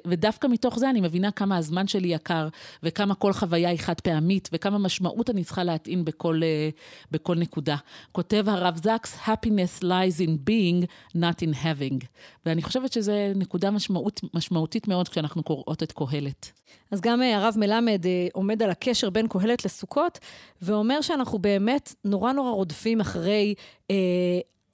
ודווקא 0.05 0.47
מתוך 0.47 0.79
זה 0.79 0.89
אני 0.89 1.01
מבינה 1.01 1.31
כמה 1.31 1.57
הזמן 1.57 1.87
שלי 1.87 2.07
יקר, 2.07 2.47
וכמה 2.83 3.15
כל 3.15 3.33
חוויה 3.33 3.69
היא 3.69 3.79
חד 3.79 3.99
פעמית, 3.99 4.49
וכמה 4.53 4.77
משמעות 4.93 5.29
אני 5.29 5.43
צריכה 5.43 5.63
להטעין 5.63 6.05
בכל, 6.05 6.39
uh, 6.41 6.75
בכל 7.11 7.35
נקודה. 7.35 7.75
כותב 8.11 8.45
הרב 8.47 8.77
זקס, 8.77 9.17
happiness 9.25 9.83
lies 9.83 10.19
in 10.19 10.49
being, 10.49 10.85
not 11.15 11.47
in 11.47 11.53
having. 11.63 12.05
ואני 12.45 12.61
חושבת 12.61 12.93
שזו 12.93 13.11
נקודה 13.35 13.71
משמעות, 13.71 14.21
משמעותית 14.33 14.87
מאוד 14.87 15.09
כשאנחנו 15.09 15.43
קוראות 15.43 15.83
את 15.83 15.91
קהלת. 15.91 16.51
אז 16.91 17.01
גם 17.01 17.21
אה, 17.21 17.37
הרב 17.37 17.55
מלמד 17.57 18.05
אה, 18.05 18.27
עומד 18.33 18.63
על 18.63 18.69
הקשר 18.69 19.09
בין 19.09 19.27
קהלת 19.27 19.65
לסוכות, 19.65 20.19
ואומר 20.61 21.01
שאנחנו 21.01 21.39
באמת 21.39 21.95
נורא 22.05 22.31
נורא 22.31 22.51
רודפים 22.51 23.01
אחרי 23.01 23.53
אה, 23.91 23.95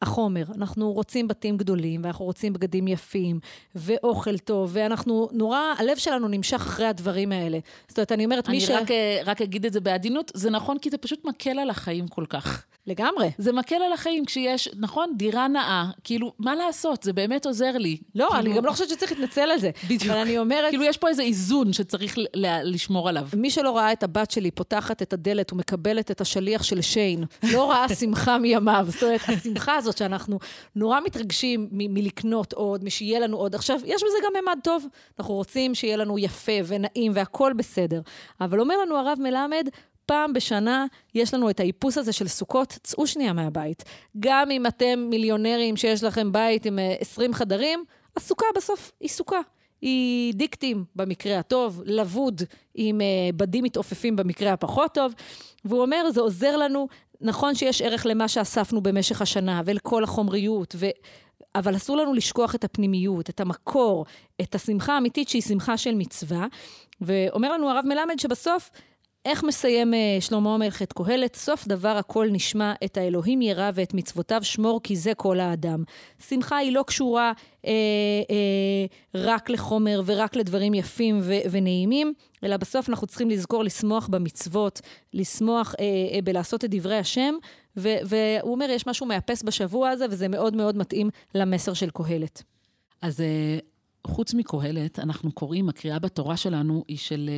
החומר. 0.02 0.44
אנחנו 0.56 0.92
רוצים 0.92 1.28
בתים 1.28 1.58
גדולים, 1.58 2.04
ואנחנו 2.04 2.26
רוצים 2.26 2.54
בגדים 2.54 2.88
יפים, 2.88 3.40
ואוכל 3.76 4.38
טוב, 4.38 4.70
ואנחנו 4.74 5.30
נורא, 5.32 5.60
הלב 5.78 5.98
שלנו 5.98 6.28
נמשך 6.28 6.56
אחרי 6.56 6.86
הדברים 6.86 7.32
האלה. 7.32 7.60
זאת 7.88 7.98
אומרת, 7.98 8.12
אני 8.12 8.26
אומרת, 8.26 8.50
מי 8.50 8.62
ש... 8.62 8.70
אני 8.70 8.78
רק, 8.78 8.92
אה, 8.92 9.22
רק 9.26 9.42
אגיד 9.42 9.66
את 9.66 9.74
זה 9.74 9.80
בעדינות, 9.80 10.32
זה 10.36 10.50
נכון 10.50 10.78
כי 10.78 10.90
זה 10.90 10.98
פשוט 10.98 11.26
מקל 11.26 11.60
על 11.60 11.70
החיים 11.70 12.08
כל 12.08 12.26
כך. 12.30 12.66
לגמרי. 12.88 13.32
זה 13.38 13.54
מקל 13.54 13.76
על 13.76 13.94
החיים 13.94 14.26
כשיש, 14.26 14.70
נכון, 14.80 15.14
דירה 15.18 15.48
נאה, 15.48 15.86
כאילו, 16.04 16.34
מה 16.40 16.56
לעשות? 16.56 17.04
זה 17.04 17.14
באמת 17.14 17.46
עוזר 17.46 17.72
לי. 17.78 17.98
לא, 18.16 18.28
כאילו... 18.32 18.40
אני 18.40 18.58
גם 18.58 18.66
לא 18.66 18.72
חושבת 18.72 18.90
שצריך 18.90 19.12
להתנצל 19.12 19.42
על 19.42 19.60
זה. 19.60 19.72
בדיוק. 19.86 20.04
אבל 20.04 20.20
אני 20.20 20.38
אומרת... 20.38 20.70
כאילו, 20.70 20.84
יש 20.84 20.98
פה 20.98 21.08
איזה 21.08 21.22
איזון 21.24 21.74
שצריך 21.74 22.18
ל- 22.18 22.74
לשמור 22.74 23.10
עליו. 23.10 23.28
מי 23.38 23.50
שלא 23.50 23.78
ראה 23.78 23.92
את 23.92 24.04
הבת 24.04 24.32
שלי 24.32 24.52
פותחת 24.52 25.02
את 25.02 25.14
הדלת 25.14 25.54
ומקבלת 25.54 26.12
את 26.12 26.22
השליח 26.22 26.64
של 26.64 26.82
שיין, 26.82 27.24
לא 27.44 27.72
ראה 27.72 27.90
שמחה 27.96 28.38
מימיו. 28.38 28.86
זאת 28.90 29.04
אומרת, 29.04 29.22
השמחה 29.28 29.76
הזאת 29.76 29.89
שאנחנו 29.98 30.40
נורא 30.76 31.00
מתרגשים 31.06 31.68
מ- 31.72 31.94
מלקנות 31.94 32.54
עוד, 32.54 32.84
משיהיה 32.84 33.20
לנו 33.20 33.38
עוד. 33.38 33.56
עכשיו, 33.56 33.80
יש 33.86 34.04
בזה 34.04 34.18
גם 34.26 34.44
ממד 34.44 34.60
טוב. 34.64 34.86
אנחנו 35.20 35.34
רוצים 35.34 35.76
שיהיה 35.76 35.98
לנו 35.98 36.20
יפה 36.20 36.52
ונעים 36.68 37.12
והכול 37.16 37.54
בסדר. 37.54 38.02
אבל 38.42 38.60
אומר 38.60 38.76
לנו 38.78 38.98
הרב 38.98 39.18
מלמד, 39.22 39.70
פעם 40.06 40.34
בשנה 40.34 40.86
יש 41.16 41.34
לנו 41.34 41.50
את 41.50 41.60
האיפוס 41.60 41.98
הזה 41.98 42.14
של 42.14 42.28
סוכות, 42.28 42.78
צאו 42.84 43.08
שנייה 43.08 43.34
מהבית. 43.34 43.84
גם 44.20 44.52
אם 44.52 44.66
אתם 44.68 45.08
מיליונרים 45.10 45.78
שיש 45.78 46.04
לכם 46.04 46.32
בית 46.32 46.66
עם 46.66 46.80
20 47.00 47.34
חדרים, 47.34 47.84
הסוכה 48.18 48.46
בסוף 48.56 48.92
היא 49.00 49.10
סוכה. 49.10 49.40
היא 49.82 50.34
דיקטים 50.34 50.86
במקרה 50.96 51.40
הטוב, 51.40 51.82
לבוד 51.86 52.42
עם 52.76 53.02
uh, 53.02 53.36
בדים 53.36 53.64
מתעופפים 53.64 54.16
במקרה 54.16 54.54
הפחות 54.54 54.94
טוב. 54.94 55.14
והוא 55.66 55.82
אומר, 55.82 56.12
זה 56.12 56.22
עוזר 56.22 56.58
לנו, 56.58 56.88
נכון 57.22 57.56
שיש 57.56 57.82
ערך 57.82 58.06
למה 58.06 58.28
שאספנו 58.28 58.82
במשך 58.82 59.22
השנה 59.22 59.62
ולכל 59.66 60.04
החומריות, 60.04 60.76
ו... 60.78 60.86
אבל 61.56 61.76
אסור 61.76 61.98
לנו 61.98 62.14
לשכוח 62.14 62.56
את 62.56 62.64
הפנימיות, 62.64 63.30
את 63.30 63.40
המקור, 63.40 64.06
את 64.42 64.56
השמחה 64.56 64.94
האמיתית 64.94 65.30
שהיא 65.30 65.42
שמחה 65.42 65.78
של 65.78 65.96
מצווה. 65.96 66.48
ואומר 67.02 67.52
לנו 67.54 67.70
הרב 67.70 67.86
מלמד 67.86 68.20
שבסוף, 68.20 68.72
איך 69.26 69.44
מסיים 69.44 69.94
שלמה 70.20 70.54
המלך 70.54 70.82
את 70.82 70.94
קהלת? 70.94 71.36
סוף 71.36 71.68
דבר 71.68 71.98
הכל 71.98 72.28
נשמע, 72.32 72.74
את 72.86 72.98
האלוהים 72.98 73.42
ירא 73.42 73.72
ואת 73.74 73.94
מצוותיו 73.94 74.44
שמור, 74.44 74.80
כי 74.84 74.96
זה 74.96 75.14
כל 75.14 75.40
האדם. 75.40 75.84
שמחה 76.30 76.58
היא 76.58 76.72
לא 76.72 76.84
קשורה 76.88 77.32
אה, 77.66 77.72
אה, 78.30 78.86
רק 79.16 79.50
לחומר 79.50 80.02
ורק 80.06 80.36
לדברים 80.36 80.74
יפים 80.74 81.20
ו- 81.24 81.52
ונעימים, 81.52 82.14
אלא 82.44 82.58
בסוף 82.58 82.90
אנחנו 82.90 83.08
צריכים 83.08 83.30
לזכור 83.30 83.64
לשמוח 83.64 84.08
במצוות, 84.08 84.82
לשמוח 85.14 85.76
אה, 85.80 85.86
אה, 86.16 86.22
בלעשות 86.24 86.66
את 86.66 86.70
דברי 86.70 86.98
השם, 86.98 87.34
ו- 87.78 87.98
והוא 88.06 88.52
אומר, 88.52 88.70
יש 88.70 88.88
משהו 88.88 89.06
מאפס 89.06 89.44
בשבוע 89.44 89.90
הזה, 89.90 90.06
וזה 90.10 90.28
מאוד 90.28 90.56
מאוד 90.56 90.78
מתאים 90.78 91.10
למסר 91.36 91.74
של 91.74 91.90
קהלת. 91.90 92.44
אז 93.02 93.24
חוץ 94.08 94.34
מקהלת, 94.34 95.00
אנחנו 95.00 95.32
קוראים, 95.32 95.70
הקריאה 95.70 96.00
בתורה 96.00 96.38
שלנו 96.38 96.84
היא 96.88 96.98
של, 96.98 97.30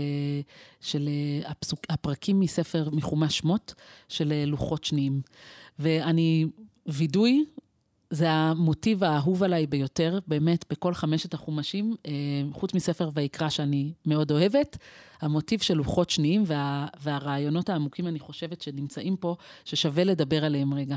של 0.82 1.10
הפסוק, 1.46 1.80
הפרקים 1.90 2.40
מספר, 2.40 2.90
מחומש 2.92 3.38
שמות, 3.38 3.74
של 4.10 4.44
לוחות 4.48 4.84
שניים. 4.84 5.22
ואני, 5.80 6.46
וידוי, 6.88 7.46
זה 8.10 8.32
המוטיב 8.32 9.04
האהוב 9.04 9.44
עליי 9.44 9.68
ביותר, 9.68 10.20
באמת, 10.28 10.66
בכל 10.70 10.94
חמשת 10.94 11.34
החומשים, 11.34 11.96
חוץ 12.52 12.74
מספר 12.74 13.10
ויקרא 13.14 13.50
שאני 13.50 13.94
מאוד 14.06 14.32
אוהבת, 14.32 14.78
המוטיב 15.22 15.62
של 15.62 15.74
לוחות 15.74 16.10
שניים 16.10 16.44
וה, 16.48 16.88
והרעיונות 17.02 17.70
העמוקים, 17.70 18.08
אני 18.08 18.20
חושבת, 18.20 18.62
שנמצאים 18.62 19.16
פה, 19.16 19.36
ששווה 19.66 20.04
לדבר 20.04 20.46
עליהם 20.46 20.74
רגע. 20.74 20.96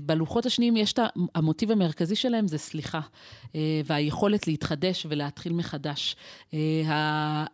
בלוחות 0.00 0.46
השניים 0.46 0.76
יש 0.76 0.92
את 0.92 0.98
המוטיב 1.34 1.70
המרכזי 1.70 2.16
שלהם, 2.16 2.48
זה 2.48 2.58
סליחה, 2.58 3.00
והיכולת 3.84 4.46
להתחדש 4.46 5.06
ולהתחיל 5.08 5.52
מחדש. 5.52 6.16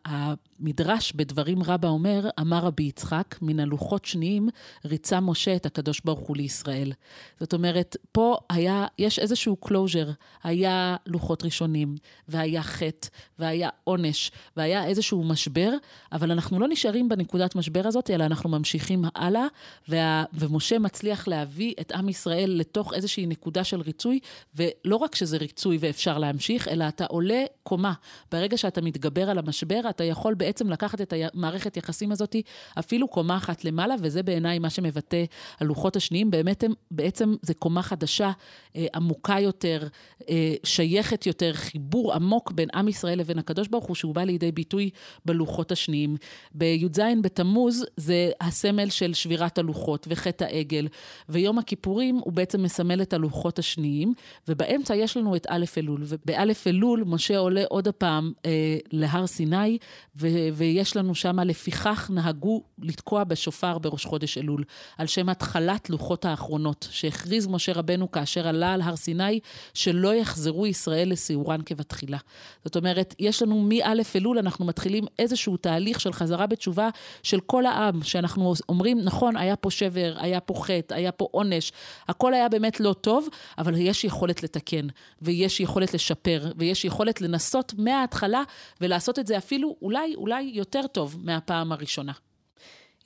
המדרש 0.04 1.12
בדברים 1.12 1.62
רבה 1.62 1.88
אומר, 1.88 2.28
אמר 2.40 2.58
רבי 2.58 2.82
יצחק, 2.82 3.34
מן 3.42 3.60
הלוחות 3.60 4.04
שניים 4.04 4.48
ריצה 4.84 5.20
משה 5.20 5.56
את 5.56 5.66
הקדוש 5.66 6.00
ברוך 6.04 6.20
הוא 6.20 6.36
לישראל. 6.36 6.92
זאת 7.40 7.54
אומרת, 7.54 7.96
פה 8.12 8.36
היה, 8.50 8.86
יש 8.98 9.18
איזשהו 9.18 9.56
closure, 9.64 10.10
היה 10.42 10.96
לוחות 11.06 11.44
ראשונים, 11.44 11.94
והיה 12.28 12.62
חטא, 12.62 13.08
והיה 13.38 13.68
עונש, 13.84 14.30
והיה 14.56 14.84
איזשהו 14.84 15.24
משבר. 15.24 15.63
אבל 16.12 16.30
אנחנו 16.30 16.58
לא 16.58 16.68
נשארים 16.68 17.08
בנקודת 17.08 17.54
משבר 17.54 17.86
הזאת, 17.86 18.10
אלא 18.10 18.24
אנחנו 18.24 18.50
ממשיכים 18.50 19.04
הלאה, 19.14 19.46
וה, 19.88 20.24
ומשה 20.32 20.78
מצליח 20.78 21.28
להביא 21.28 21.74
את 21.80 21.92
עם 21.92 22.08
ישראל 22.08 22.50
לתוך 22.54 22.94
איזושהי 22.94 23.26
נקודה 23.26 23.64
של 23.64 23.80
ריצוי, 23.80 24.18
ולא 24.54 24.96
רק 24.96 25.14
שזה 25.14 25.36
ריצוי 25.36 25.78
ואפשר 25.80 26.18
להמשיך, 26.18 26.68
אלא 26.68 26.88
אתה 26.88 27.04
עולה 27.04 27.44
קומה. 27.62 27.92
ברגע 28.32 28.56
שאתה 28.56 28.80
מתגבר 28.80 29.30
על 29.30 29.38
המשבר, 29.38 29.80
אתה 29.90 30.04
יכול 30.04 30.34
בעצם 30.34 30.70
לקחת 30.70 31.00
את 31.00 31.12
המערכת 31.34 31.76
יחסים 31.76 32.12
הזאת 32.12 32.36
אפילו 32.78 33.08
קומה 33.08 33.36
אחת 33.36 33.64
למעלה, 33.64 33.94
וזה 34.00 34.22
בעיניי 34.22 34.58
מה 34.58 34.70
שמבטא 34.70 35.24
הלוחות 35.60 35.96
השניים. 35.96 36.30
באמת, 36.30 36.64
הם, 36.64 36.72
בעצם 36.90 37.34
זה 37.42 37.54
קומה 37.54 37.82
חדשה, 37.82 38.32
אה, 38.76 38.86
עמוקה 38.94 39.40
יותר, 39.40 39.88
אה, 40.28 40.54
שייכת 40.64 41.26
יותר, 41.26 41.52
חיבור 41.52 42.12
עמוק 42.12 42.52
בין 42.52 42.68
עם 42.74 42.88
ישראל 42.88 43.18
לבין 43.18 43.38
הקדוש 43.38 43.68
ברוך 43.68 43.84
הוא, 43.84 43.96
שהוא 43.96 44.14
בא 44.14 44.24
לידי 44.24 44.52
ביטוי 44.52 44.90
בלוחות. 45.24 45.53
הלוחות 45.54 45.72
השניים. 45.72 46.16
בי"ז 46.54 47.00
בתמוז 47.22 47.84
זה 47.96 48.30
הסמל 48.40 48.90
של 48.90 49.14
שבירת 49.14 49.58
הלוחות 49.58 50.06
וחטא 50.10 50.44
העגל, 50.44 50.88
ויום 51.28 51.58
הכיפורים 51.58 52.16
הוא 52.24 52.32
בעצם 52.32 52.62
מסמל 52.62 53.02
את 53.02 53.12
הלוחות 53.12 53.58
השניים, 53.58 54.14
ובאמצע 54.48 54.94
יש 54.94 55.16
לנו 55.16 55.36
את 55.36 55.46
א' 55.50 55.64
אלול. 55.78 56.02
ובאלף 56.04 56.66
אלול 56.66 57.04
משה 57.06 57.38
עולה 57.38 57.62
עוד 57.68 57.88
הפעם 57.88 58.32
אה, 58.46 58.78
להר 58.92 59.26
סיני, 59.26 59.78
ו- 60.16 60.48
ויש 60.52 60.96
לנו 60.96 61.14
שם, 61.14 61.40
לפיכך 61.40 62.10
נהגו 62.14 62.62
לתקוע 62.82 63.24
בשופר 63.24 63.78
בראש 63.78 64.04
חודש 64.04 64.38
אלול, 64.38 64.64
על 64.98 65.06
שם 65.06 65.28
התחלת 65.28 65.90
לוחות 65.90 66.24
האחרונות, 66.24 66.88
שהכריז 66.90 67.46
משה 67.46 67.72
רבנו 67.72 68.10
כאשר 68.10 68.48
עלה 68.48 68.72
על 68.72 68.80
הר 68.80 68.96
סיני, 68.96 69.40
שלא 69.74 70.14
יחזרו 70.14 70.66
ישראל 70.66 71.10
לסיורן 71.10 71.60
כבתחילה. 71.66 72.18
זאת 72.64 72.76
אומרת, 72.76 73.14
יש 73.18 73.42
לנו 73.42 73.62
מא' 73.62 73.92
אלול, 74.16 74.38
אנחנו 74.38 74.64
מתחילים 74.64 75.04
איזשהו 75.34 75.56
תהליך 75.56 76.00
של 76.00 76.12
חזרה 76.12 76.46
בתשובה 76.46 76.88
של 77.22 77.40
כל 77.40 77.66
העם, 77.66 78.02
שאנחנו 78.02 78.54
אומרים, 78.68 79.00
נכון, 79.00 79.36
היה 79.36 79.56
פה 79.56 79.70
שבר, 79.70 80.14
היה 80.18 80.40
פה 80.40 80.54
חטא, 80.64 80.94
היה 80.94 81.12
פה 81.12 81.28
עונש, 81.30 81.72
הכל 82.08 82.34
היה 82.34 82.48
באמת 82.48 82.80
לא 82.80 82.92
טוב, 82.92 83.28
אבל 83.58 83.74
יש 83.76 84.04
יכולת 84.04 84.42
לתקן, 84.42 84.86
ויש 85.22 85.60
יכולת 85.60 85.94
לשפר, 85.94 86.52
ויש 86.56 86.84
יכולת 86.84 87.20
לנסות 87.20 87.74
מההתחלה 87.78 88.42
ולעשות 88.80 89.18
את 89.18 89.26
זה 89.26 89.38
אפילו 89.38 89.76
אולי, 89.82 90.14
אולי 90.14 90.42
יותר 90.54 90.86
טוב 90.86 91.16
מהפעם 91.22 91.72
הראשונה. 91.72 92.12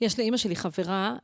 יש 0.01 0.19
לאימא 0.19 0.37
שלי 0.37 0.55
חברה 0.55 1.15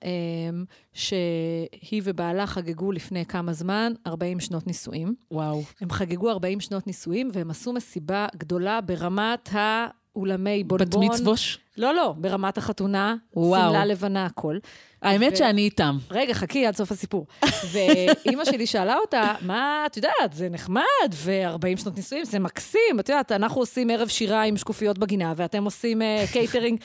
שהיא 0.94 2.02
ובעלה 2.04 2.48
חגגו 2.48 2.92
לפני 2.92 3.26
כמה 3.26 3.54
זמן 3.54 3.94
40 4.08 4.40
שנות 4.40 4.68
נישואים. 4.68 5.16
וואו. 5.32 5.64
הם 5.82 5.90
חגגו 5.92 6.30
40 6.30 6.60
שנות 6.60 6.88
נישואים 6.88 7.30
והם 7.34 7.50
עשו 7.50 7.74
מסיבה 7.74 8.28
גדולה 8.36 8.82
ברמת 8.82 9.56
ה... 9.56 9.88
אולמי 10.16 10.64
בונבון. 10.64 11.08
בת 11.08 11.14
מצווש? 11.14 11.60
לא, 11.78 11.94
לא, 11.94 12.14
ברמת 12.18 12.58
החתונה, 12.58 13.16
שמלה 13.34 13.86
לבנה, 13.86 14.26
הכל. 14.26 14.58
האמת 15.02 15.34
ו... 15.34 15.36
שאני 15.36 15.62
איתם. 15.62 15.98
רגע, 16.12 16.34
חכי 16.34 16.66
עד 16.66 16.76
סוף 16.76 16.92
הסיפור. 16.92 17.28
ואימא 17.72 18.46
שלי 18.46 18.68
שאלה 18.68 18.96
אותה, 18.98 19.34
מה, 19.42 19.84
את 19.86 19.98
יודעת, 19.98 20.34
זה 20.34 20.50
נחמד, 20.50 20.84
ו-40 21.14 21.78
שנות 21.78 21.96
נישואים, 21.96 22.26
זה 22.26 22.40
מקסים. 22.40 23.00
את 23.00 23.10
יודעת, 23.10 23.32
אנחנו 23.32 23.62
עושים 23.62 23.90
ערב 23.90 24.08
שירה 24.08 24.44
עם 24.44 24.58
שקופיות 24.58 24.98
בגינה, 24.98 25.34
ואתם 25.36 25.64
עושים 25.64 26.02
אה, 26.02 26.06
קייטרינג. 26.34 26.80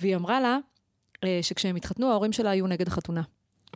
והיא 0.00 0.16
אמרה 0.16 0.40
לה, 0.40 0.58
אה, 1.24 1.38
שכשהם 1.42 1.76
התחתנו, 1.76 2.10
ההורים 2.10 2.32
שלה 2.32 2.50
היו 2.50 2.66
נגד 2.66 2.88
החתונה. 2.88 3.22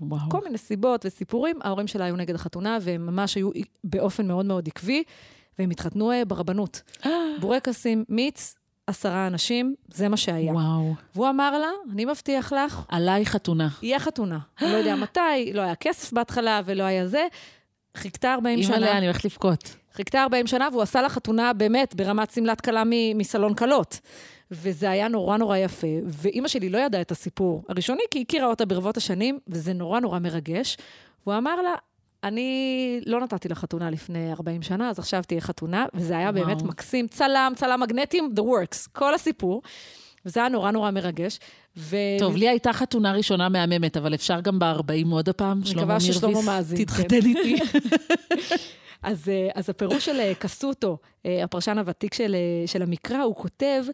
וואו. 0.00 0.30
כל 0.30 0.40
מיני 0.44 0.58
סיבות 0.58 1.06
וסיפורים, 1.06 1.58
ההורים 1.62 1.86
שלה 1.86 2.04
היו 2.04 2.16
נגד 2.16 2.34
החתונה, 2.34 2.78
והם 2.80 3.06
ממש 3.06 3.34
היו 3.34 3.50
באופן 3.84 4.26
מאוד 4.26 4.46
מאוד 4.46 4.68
עקבי, 4.68 5.02
והם 5.58 5.70
התחתנו 5.70 6.12
אה, 6.12 6.24
ברבנות. 6.24 6.82
בורקסים, 7.40 8.04
מיץ, 8.08 8.54
עשרה 8.90 9.26
אנשים, 9.26 9.74
זה 9.88 10.08
מה 10.08 10.16
שהיה. 10.16 10.52
וואו. 10.52 10.94
והוא 11.14 11.28
אמר 11.28 11.58
לה, 11.58 11.70
אני 11.92 12.04
מבטיח 12.04 12.52
לך, 12.52 12.82
עליי 12.88 13.26
חתונה. 13.26 13.68
יהיה 13.82 13.98
חתונה. 13.98 14.38
אני 14.62 14.72
לא 14.72 14.76
יודע 14.76 14.94
מתי, 14.96 15.52
לא 15.54 15.60
היה 15.60 15.74
כסף 15.74 16.12
בהתחלה 16.12 16.60
ולא 16.64 16.82
היה 16.82 17.06
זה. 17.06 17.26
חיכתה 17.96 18.34
40 18.34 18.62
שנה. 18.62 18.76
אימא'לה, 18.76 18.98
אני 18.98 19.06
הולכת 19.06 19.24
לבכות. 19.24 19.76
חיכתה 19.94 20.22
40 20.22 20.46
שנה, 20.46 20.68
והוא 20.72 20.82
עשה 20.82 21.02
לה 21.02 21.08
חתונה 21.08 21.52
באמת 21.52 21.94
ברמת 21.94 22.30
שמלת 22.30 22.60
כלה 22.60 22.82
מסלון 23.14 23.54
כלות. 23.54 24.00
וזה 24.50 24.90
היה 24.90 25.08
נורא 25.08 25.36
נורא 25.36 25.56
יפה, 25.56 25.86
ואימא 26.06 26.48
שלי 26.48 26.68
לא 26.68 26.78
ידעה 26.78 27.00
את 27.00 27.10
הסיפור 27.10 27.62
הראשוני, 27.68 28.02
כי 28.10 28.18
היא 28.18 28.24
הכירה 28.28 28.46
אותה 28.46 28.66
ברבות 28.66 28.96
השנים, 28.96 29.38
וזה 29.48 29.72
נורא 29.72 30.00
נורא 30.00 30.18
מרגש. 30.18 30.76
והוא 31.26 31.38
אמר 31.38 31.62
לה, 31.62 31.74
אני 32.24 33.00
לא 33.06 33.20
נתתי 33.20 33.48
לה 33.48 33.54
חתונה 33.54 33.90
לפני 33.90 34.32
40 34.32 34.62
שנה, 34.62 34.90
אז 34.90 34.98
עכשיו 34.98 35.22
תהיה 35.26 35.40
חתונה, 35.40 35.86
וזה 35.94 36.16
היה 36.18 36.30
וואו. 36.34 36.44
באמת 36.46 36.62
מקסים. 36.62 37.08
צלם, 37.08 37.52
צלם 37.56 37.80
מגנטים, 37.80 38.32
the 38.36 38.40
works, 38.40 38.88
כל 38.92 39.14
הסיפור. 39.14 39.62
וזה 40.26 40.40
היה 40.40 40.48
נורא 40.48 40.70
נורא 40.70 40.90
מרגש. 40.90 41.38
ו... 41.76 41.96
טוב, 42.18 42.36
לי 42.36 42.48
הייתה 42.48 42.72
חתונה 42.72 43.12
ראשונה 43.12 43.48
מהממת, 43.48 43.96
אבל 43.96 44.14
אפשר 44.14 44.40
גם 44.40 44.58
ב-40 44.58 45.10
עוד 45.10 45.28
הפעם, 45.28 45.64
שלמה 45.64 45.86
מירביס. 45.86 46.16
ששלמה 46.16 46.42
מאזין, 46.42 46.78
כן. 46.78 46.84
תתחתן 46.84 47.16
איתי. 47.26 47.56
אז, 49.02 49.28
אה, 49.28 49.48
אז 49.54 49.70
הפירוש 49.70 50.04
של 50.04 50.20
אה, 50.20 50.32
קסוטו, 50.38 50.98
אה, 51.26 51.44
הפרשן 51.44 51.78
הוותיק 51.78 52.14
של, 52.14 52.36
של 52.66 52.82
המקרא, 52.82 53.22
הוא 53.22 53.36
כותב, 53.36 53.84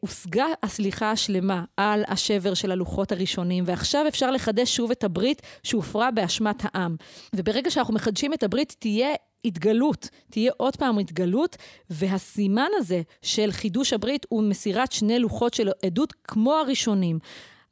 הושגה 0.00 0.46
הסליחה 0.62 1.10
השלמה 1.10 1.64
על 1.76 2.04
השבר 2.08 2.54
של 2.54 2.70
הלוחות 2.70 3.12
הראשונים, 3.12 3.64
ועכשיו 3.66 4.04
אפשר 4.08 4.30
לחדש 4.30 4.76
שוב 4.76 4.90
את 4.90 5.04
הברית 5.04 5.42
שהופרה 5.62 6.10
באשמת 6.10 6.62
העם. 6.62 6.96
וברגע 7.36 7.70
שאנחנו 7.70 7.94
מחדשים 7.94 8.34
את 8.34 8.42
הברית, 8.42 8.76
תהיה 8.78 9.08
התגלות, 9.44 10.08
תהיה 10.30 10.52
עוד 10.56 10.76
פעם 10.76 10.98
התגלות, 10.98 11.56
והסימן 11.90 12.68
הזה 12.76 13.02
של 13.22 13.52
חידוש 13.52 13.92
הברית 13.92 14.26
הוא 14.28 14.42
מסירת 14.42 14.92
שני 14.92 15.18
לוחות 15.18 15.54
של 15.54 15.70
עדות 15.86 16.12
כמו 16.24 16.54
הראשונים. 16.54 17.18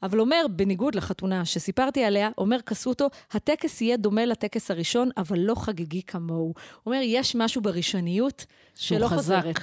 אבל 0.03 0.21
אומר, 0.21 0.47
בניגוד 0.51 0.95
לחתונה 0.95 1.45
שסיפרתי 1.45 2.05
עליה, 2.05 2.31
אומר 2.39 2.61
קסוטו, 2.61 3.09
הטקס 3.33 3.81
יהיה 3.81 3.97
דומה 3.97 4.27
לטקס 4.27 4.71
הראשון, 4.71 5.11
אבל 5.17 5.39
לא 5.39 5.55
חגיגי 5.55 6.03
כמוהו. 6.03 6.39
הוא 6.39 6.55
אומר, 6.87 7.01
יש 7.03 7.37
משהו 7.37 7.63
בראשוניות 7.63 8.47
שלא 8.75 9.07
חזק. 9.07 9.17
חוזרת, 9.17 9.61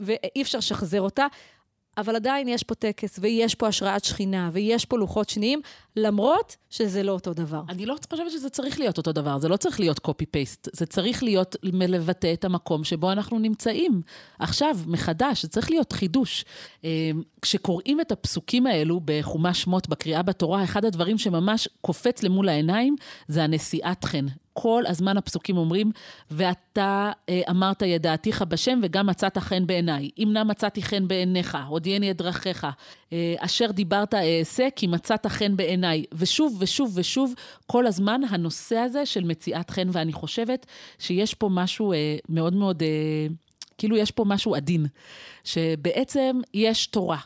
ואי 0.00 0.42
אפשר 0.42 0.58
לשחזר 0.58 1.00
אותה, 1.00 1.26
אבל 1.98 2.16
עדיין 2.16 2.48
יש 2.48 2.62
פה 2.62 2.74
טקס, 2.74 3.18
ויש 3.22 3.54
פה 3.54 3.68
השראת 3.68 4.04
שכינה, 4.04 4.50
ויש 4.52 4.84
פה 4.84 4.98
לוחות 4.98 5.28
שניים, 5.28 5.60
למרות 5.96 6.56
שזה 6.70 7.02
לא 7.02 7.12
אותו 7.12 7.34
דבר. 7.34 7.62
אני 7.68 7.86
לא 7.86 7.96
חושבת 8.10 8.30
שזה 8.30 8.50
צריך 8.50 8.78
להיות 8.78 8.98
אותו 8.98 9.12
דבר, 9.12 9.38
זה 9.38 9.48
לא 9.48 9.56
צריך 9.56 9.80
להיות 9.80 9.98
קופי-פייסט, 9.98 10.68
זה 10.72 10.86
צריך 10.86 11.22
להיות 11.22 11.56
לבטא 11.62 12.32
את 12.32 12.44
המקום 12.44 12.84
שבו 12.84 13.12
אנחנו 13.12 13.38
נמצאים. 13.38 14.00
עכשיו, 14.38 14.76
מחדש, 14.86 15.42
זה 15.42 15.48
צריך 15.48 15.70
להיות 15.70 15.92
חידוש. 15.92 16.44
אה, 16.84 17.10
כשקוראים 17.42 18.00
את 18.00 18.12
הפסוקים 18.12 18.66
האלו 18.66 19.00
בחומש 19.04 19.62
שמות, 19.62 19.88
בקריאה 19.88 20.22
בתורה, 20.22 20.64
אחד 20.64 20.84
הדברים 20.84 21.18
שממש 21.18 21.68
קופץ 21.80 22.22
למול 22.22 22.48
העיניים 22.48 22.96
זה 23.28 23.44
הנשיאת 23.44 24.04
חן. 24.04 24.26
כל 24.54 24.82
הזמן 24.86 25.16
הפסוקים 25.16 25.56
אומרים, 25.56 25.90
ואתה 26.30 27.12
אה, 27.28 27.40
אמרת 27.50 27.82
ידעתיך 27.82 28.42
בשם 28.42 28.80
וגם 28.82 29.06
מצאת 29.06 29.38
חן 29.38 29.66
בעיניי. 29.66 30.10
אם 30.18 30.28
נא 30.32 30.44
מצאתי 30.44 30.82
חן 30.82 31.08
בעיניך, 31.08 31.58
הודיעני 31.68 32.10
את 32.10 32.16
דרכיך. 32.16 32.66
אה, 33.12 33.34
אשר 33.38 33.70
דיברת 33.70 34.14
אעשה, 34.14 34.68
כי 34.76 34.86
מצאת 34.86 35.26
חן 35.26 35.56
בעיניי. 35.56 36.04
ושוב 36.12 36.56
ושוב 36.60 36.92
ושוב, 36.94 37.34
כל 37.66 37.86
הזמן 37.86 38.20
הנושא 38.28 38.76
הזה 38.76 39.06
של 39.06 39.24
מציאת 39.24 39.70
חן, 39.70 39.88
ואני 39.92 40.12
חושבת 40.12 40.66
שיש 40.98 41.34
פה 41.34 41.48
משהו 41.52 41.92
אה, 41.92 42.16
מאוד 42.28 42.54
מאוד, 42.54 42.82
אה, 42.82 42.88
כאילו 43.78 43.96
יש 43.96 44.10
פה 44.10 44.24
משהו 44.24 44.54
עדין, 44.54 44.86
שבעצם 45.44 46.40
יש 46.54 46.86
תורה. 46.86 47.18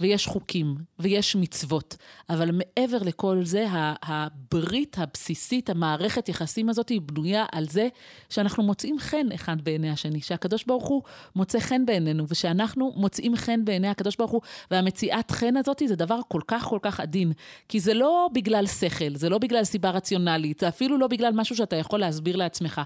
ויש 0.00 0.26
חוקים, 0.26 0.74
ויש 0.98 1.36
מצוות, 1.36 1.96
אבל 2.30 2.50
מעבר 2.52 2.98
לכל 3.02 3.44
זה, 3.44 3.66
הברית 4.02 4.96
הבסיסית, 4.98 5.70
המערכת 5.70 6.28
יחסים 6.28 6.68
הזאת, 6.68 6.88
היא 6.88 7.00
בנויה 7.00 7.44
על 7.52 7.68
זה 7.68 7.88
שאנחנו 8.28 8.62
מוצאים 8.62 8.98
חן 8.98 9.32
אחד 9.34 9.56
בעיני 9.62 9.90
השני, 9.90 10.20
שהקדוש 10.20 10.64
ברוך 10.64 10.88
הוא 10.88 11.02
מוצא 11.36 11.60
חן 11.60 11.86
בעינינו, 11.86 12.24
ושאנחנו 12.28 12.92
מוצאים 12.96 13.36
חן 13.36 13.64
בעיני 13.64 13.88
הקדוש 13.88 14.16
ברוך 14.16 14.30
הוא, 14.30 14.40
והמציאת 14.70 15.30
חן 15.30 15.56
הזאת 15.56 15.82
זה 15.86 15.96
דבר 15.96 16.18
כל 16.28 16.40
כך 16.46 16.62
כל 16.64 16.78
כך 16.82 17.00
עדין, 17.00 17.32
כי 17.68 17.80
זה 17.80 17.94
לא 17.94 18.28
בגלל 18.32 18.66
שכל, 18.66 19.14
זה 19.14 19.28
לא 19.28 19.38
בגלל 19.38 19.64
סיבה 19.64 19.90
רציונלית, 19.90 20.60
זה 20.60 20.68
אפילו 20.68 20.98
לא 20.98 21.06
בגלל 21.06 21.32
משהו 21.34 21.56
שאתה 21.56 21.76
יכול 21.76 22.00
להסביר 22.00 22.36
לעצמך, 22.36 22.80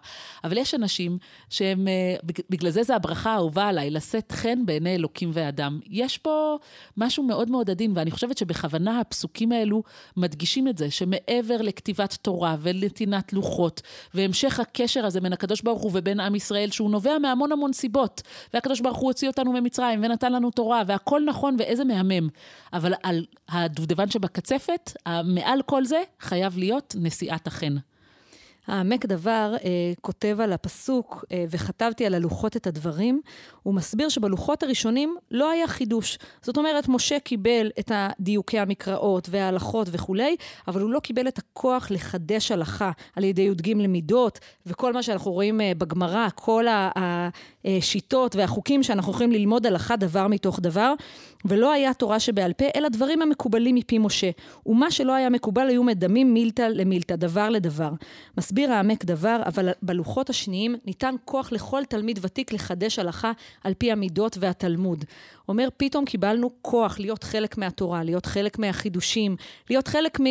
אבל 0.45 0.59
יש 0.59 0.75
אנשים 0.75 1.19
שהם, 1.51 1.89
אה, 1.89 2.17
בג- 2.25 2.45
בגלל 2.51 2.71
זה 2.71 2.83
זה 2.83 2.97
הברכה 2.97 3.31
האהובה 3.31 3.69
עליי, 3.69 3.91
לשאת 3.91 4.33
חן 4.33 4.67
בעיני 4.67 4.95
אלוקים 4.95 5.31
ואדם. 5.33 5.81
יש 5.91 6.19
פה 6.19 6.57
משהו 6.97 7.23
מאוד 7.23 7.51
מאוד 7.51 7.71
עדין, 7.71 7.93
ואני 7.95 8.11
חושבת 8.11 8.39
שבכוונה 8.39 9.01
הפסוקים 9.01 9.53
האלו 9.53 9.83
מדגישים 10.17 10.69
את 10.69 10.79
זה, 10.79 10.91
שמעבר 10.91 11.57
לכתיבת 11.63 12.17
תורה 12.23 12.57
ולנתינת 12.61 13.33
לוחות, 13.33 13.83
והמשך 14.15 14.61
הקשר 14.61 15.07
הזה 15.07 15.21
בין 15.21 15.33
הקדוש 15.33 15.63
ברוך 15.63 15.83
הוא 15.83 15.91
ובין 15.95 16.21
עם 16.21 16.35
ישראל, 16.35 16.71
שהוא 16.71 16.91
נובע 16.91 17.19
מהמון 17.19 17.53
המון 17.53 17.73
סיבות, 17.73 18.23
והקדוש 18.55 18.81
ברוך 18.81 18.99
הוא 18.99 19.07
הוציא 19.07 19.29
אותנו 19.29 19.53
ממצרים 19.53 20.05
ונתן 20.05 20.33
לנו 20.33 20.51
תורה, 20.51 20.83
והכל 20.87 21.23
נכון 21.27 21.57
ואיזה 21.59 21.85
מהמם. 21.85 22.29
אבל 22.73 22.93
על 23.03 23.27
הדובדבן 23.49 24.11
שבקצפת, 24.11 24.93
מעל 25.25 25.63
כל 25.67 25.85
זה, 25.85 26.03
חייב 26.21 26.59
להיות 26.59 26.97
נשיאת 26.99 27.47
החן. 27.47 27.77
העמק 28.67 29.07
דבר 29.07 29.55
אה, 29.65 29.93
כותב 30.01 30.37
על 30.41 30.53
הפסוק, 30.53 31.25
אה, 31.33 31.45
וכתבתי 31.51 32.07
על 32.07 32.15
הלוחות 32.15 32.57
את 32.57 32.67
הדברים, 32.67 33.21
הוא 33.67 33.75
מסביר 33.75 34.09
שבלוחות 34.09 34.63
הראשונים 34.63 35.17
לא 35.31 35.51
היה 35.51 35.67
חידוש. 35.67 36.19
זאת 36.43 36.57
אומרת, 36.57 36.89
משה 36.89 37.19
קיבל 37.19 37.71
את 37.79 37.93
דיוקי 38.21 38.59
המקראות 38.59 39.29
וההלכות 39.31 39.89
וכולי, 39.91 40.37
אבל 40.69 40.81
הוא 40.81 40.91
לא 40.91 41.01
קיבל 41.01 41.29
את 41.29 41.39
הכוח 41.39 41.91
לחדש 41.91 42.51
הלכה 42.51 42.91
על 43.17 43.25
ידי 43.25 43.43
י"ג 43.43 43.69
למידות, 43.71 44.39
וכל 44.67 44.93
מה 44.93 45.03
שאנחנו 45.03 45.33
רואים 45.33 45.61
אה, 45.61 45.73
בגמרא, 45.79 46.29
כל 46.35 46.65
השיטות 47.67 48.37
והחוקים 48.37 48.83
שאנחנו 48.83 49.13
יכולים 49.13 49.33
ללמוד 49.33 49.67
הלכה 49.67 49.97
דבר 49.97 50.29
מתוך 50.29 50.61
דבר, 50.61 50.95
ולא 51.45 51.73
היה 51.73 51.95
תורה 51.95 52.21
שבעל 52.21 52.53
פה, 52.53 52.65
אלא 52.77 52.89
דברים 52.89 53.23
המקובלים 53.23 53.75
מפי 53.75 53.99
משה. 53.99 54.31
ומה 54.67 54.91
שלא 54.91 55.13
היה 55.13 55.31
מקובל 55.31 55.69
היו 55.69 55.83
מדמים 55.83 56.35
מילתא 56.35 56.63
למילתא, 56.63 57.17
דבר 57.17 57.49
לדבר. 57.49 57.91
מסביר 58.39 58.73
העמק 58.73 59.05
דבר, 59.05 59.41
אבל 59.47 59.69
בלוחות 59.83 60.31
השניים 60.31 60.77
ניתן 60.85 61.15
כוח 61.25 61.53
לכל 61.53 61.85
תלמיד 61.85 62.19
ותיק 62.23 62.53
לחדש 62.53 62.99
הלכה 62.99 63.33
על 63.65 63.75
פי 63.75 63.93
המידות 63.93 64.37
והתלמוד. 64.41 65.05
אומר, 65.49 65.69
פתאום 65.77 66.05
קיבלנו 66.05 66.51
כוח 66.63 66.99
להיות 66.99 67.25
חלק 67.25 67.59
מהתורה, 67.59 68.05
להיות 68.05 68.27
חלק 68.27 68.59
מהחידושים, 68.59 69.37
להיות 69.71 69.89
חלק 69.89 70.21
מ... 70.21 70.25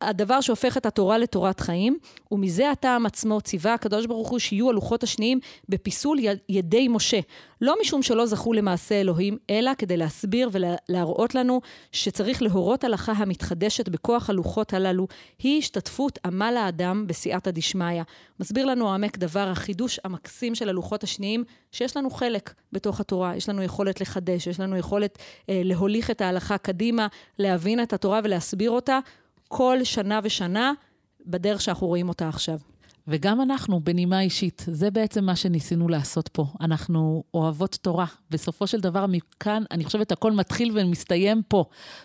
הדבר 0.00 0.40
שהופך 0.40 0.76
את 0.76 0.86
התורה 0.86 1.18
לתורת 1.18 1.60
חיים, 1.60 1.98
ומזה 2.30 2.70
הטעם 2.70 3.06
עצמו 3.06 3.40
ציווה 3.40 3.74
הקדוש 3.74 4.06
ברוך 4.06 4.28
הוא 4.28 4.38
שיהיו 4.38 4.70
הלוחות 4.70 5.02
השניים 5.02 5.40
בפיסול 5.68 6.18
ידי 6.48 6.88
משה. 6.88 7.20
לא 7.60 7.74
משום 7.80 8.02
שלא 8.02 8.26
זכו 8.26 8.52
למעשה 8.52 9.00
אלוהים, 9.00 9.38
אלא 9.50 9.70
כדי 9.78 9.96
להסביר 9.96 10.50
ולהראות 10.52 11.34
לנו 11.34 11.60
שצריך 11.92 12.42
להורות 12.42 12.84
הלכה 12.84 13.12
המתחדשת 13.12 13.88
בכוח 13.88 14.30
הלוחות 14.30 14.74
הללו, 14.74 15.06
היא 15.38 15.58
השתתפות 15.58 16.18
עמל 16.24 16.54
האדם 16.56 17.06
בסייעתא 17.06 17.50
דשמיא. 17.50 18.02
מסביר 18.40 18.66
לנו 18.66 18.90
העמק 18.90 19.18
דבר, 19.18 19.48
החידוש 19.48 20.00
המקסים 20.04 20.54
של 20.54 20.68
הלוחות 20.68 21.02
השניים, 21.02 21.44
שיש 21.72 21.96
לנו 21.96 22.10
חלק 22.10 22.54
בתוך 22.72 23.00
התורה, 23.00 23.36
יש 23.36 23.48
לנו 23.48 23.62
יכולת 23.62 24.00
לחדש, 24.00 24.46
יש 24.46 24.60
לנו 24.60 24.76
יכולת 24.76 25.18
אה, 25.48 25.60
להוליך 25.64 26.10
את 26.10 26.20
ההלכה 26.20 26.58
קדימה, 26.58 27.06
להבין 27.38 27.82
את 27.82 27.92
התורה 27.92 28.20
ולהסביר 28.24 28.70
אותה. 28.70 28.98
כל 29.48 29.78
שנה 29.84 30.20
ושנה 30.22 30.72
בדרך 31.26 31.60
שאנחנו 31.60 31.86
רואים 31.86 32.08
אותה 32.08 32.28
עכשיו. 32.28 32.58
וגם 33.08 33.40
אנחנו, 33.40 33.80
בנימה 33.80 34.20
אישית, 34.20 34.64
זה 34.66 34.90
בעצם 34.90 35.24
מה 35.24 35.36
שניסינו 35.36 35.88
לעשות 35.88 36.28
פה. 36.28 36.46
אנחנו 36.60 37.24
אוהבות 37.34 37.78
תורה. 37.82 38.06
בסופו 38.30 38.66
של 38.66 38.80
דבר, 38.80 39.06
מכאן, 39.06 39.62
אני 39.70 39.84
חושבת, 39.84 40.12
הכל 40.12 40.32
מתחיל 40.32 40.70
ומסתיים 40.74 41.42
פה, 41.48 41.64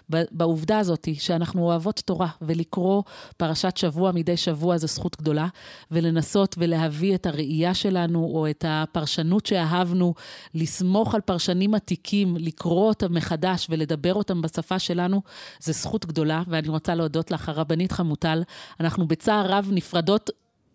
בעובדה 0.10 0.80
הזאת, 0.80 1.08
שאנחנו 1.14 1.62
אוהבות 1.62 2.02
תורה, 2.06 2.28
ולקרוא 2.42 3.04
פרשת 3.38 3.78
שבוע 3.78 4.12
מדי 4.12 4.38
שבוע 4.38 4.78
זו 4.78 4.88
זכות 4.88 5.22
גדולה, 5.22 5.48
ולנסות 5.92 6.56
ולהביא 6.58 7.16
את 7.16 7.26
הראייה 7.26 7.74
שלנו, 7.74 8.24
או 8.24 8.50
את 8.50 8.66
הפרשנות 8.68 9.46
שאהבנו, 9.46 10.14
לסמוך 10.54 11.16
על 11.16 11.22
פרשנים 11.22 11.74
עתיקים, 11.74 12.38
לקרוא 12.38 12.88
אותם 12.88 13.14
מחדש 13.14 13.68
ולדבר 13.70 14.14
אותם 14.14 14.42
בשפה 14.42 14.80
שלנו, 14.80 15.22
זו 15.60 15.74
זכות 15.74 16.06
גדולה, 16.06 16.44
ואני 16.48 16.68
רוצה 16.68 16.96
להודות 16.96 17.32
לך, 17.32 17.50
הרבנית 17.50 17.92
חמוטל. 17.92 18.44
אנחנו 18.80 19.08
בצער 19.08 19.46
רב 19.52 19.70
נפרדות. 19.72 20.30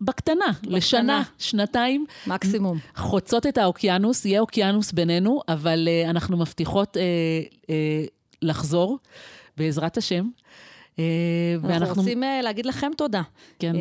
בקטנה, 0.05 0.45
בקטנה, 0.47 0.77
לשנה, 0.77 1.23
שנתיים. 1.39 2.07
מקסימום. 2.27 2.79
חוצות 2.97 3.47
את 3.47 3.59
האוקיינוס, 3.59 4.25
יהיה 4.25 4.41
אוקיינוס 4.41 4.93
בינינו, 4.93 5.41
אבל 5.49 5.89
uh, 5.89 6.11
אנחנו 6.11 6.37
מבטיחות 6.37 6.97
uh, 6.97 7.01
uh, 7.63 7.71
לחזור. 8.43 8.99
בעזרת 9.57 9.97
השם. 9.97 10.29
אנחנו 10.99 11.69
ואנחנו... 11.69 12.03
רוצים 12.03 12.23
להגיד 12.43 12.67
לכם 12.67 12.91
תודה. 12.97 13.23
כן. 13.59 13.73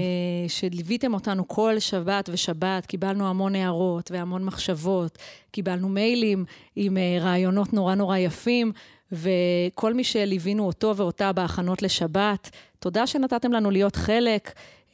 שליוויתם 0.48 1.14
אותנו 1.14 1.48
כל 1.48 1.80
שבת 1.80 2.30
ושבת, 2.34 2.86
קיבלנו 2.86 3.28
המון 3.28 3.56
הערות 3.56 4.12
והמון 4.12 4.46
מחשבות, 4.46 5.18
קיבלנו 5.52 5.90
מיילים 5.90 6.46
עם 6.76 6.98
רעיונות 7.22 7.74
נורא 7.74 7.96
נורא 7.96 8.18
יפים, 8.18 8.72
וכל 9.12 9.94
מי 9.94 10.04
שליווינו 10.04 10.68
אותו 10.68 10.94
ואותה 10.98 11.34
בהכנות 11.34 11.82
לשבת, 11.82 12.50
תודה 12.80 13.08
שנתתם 13.08 13.52
לנו 13.52 13.72
להיות 13.72 13.96
חלק. 13.96 14.52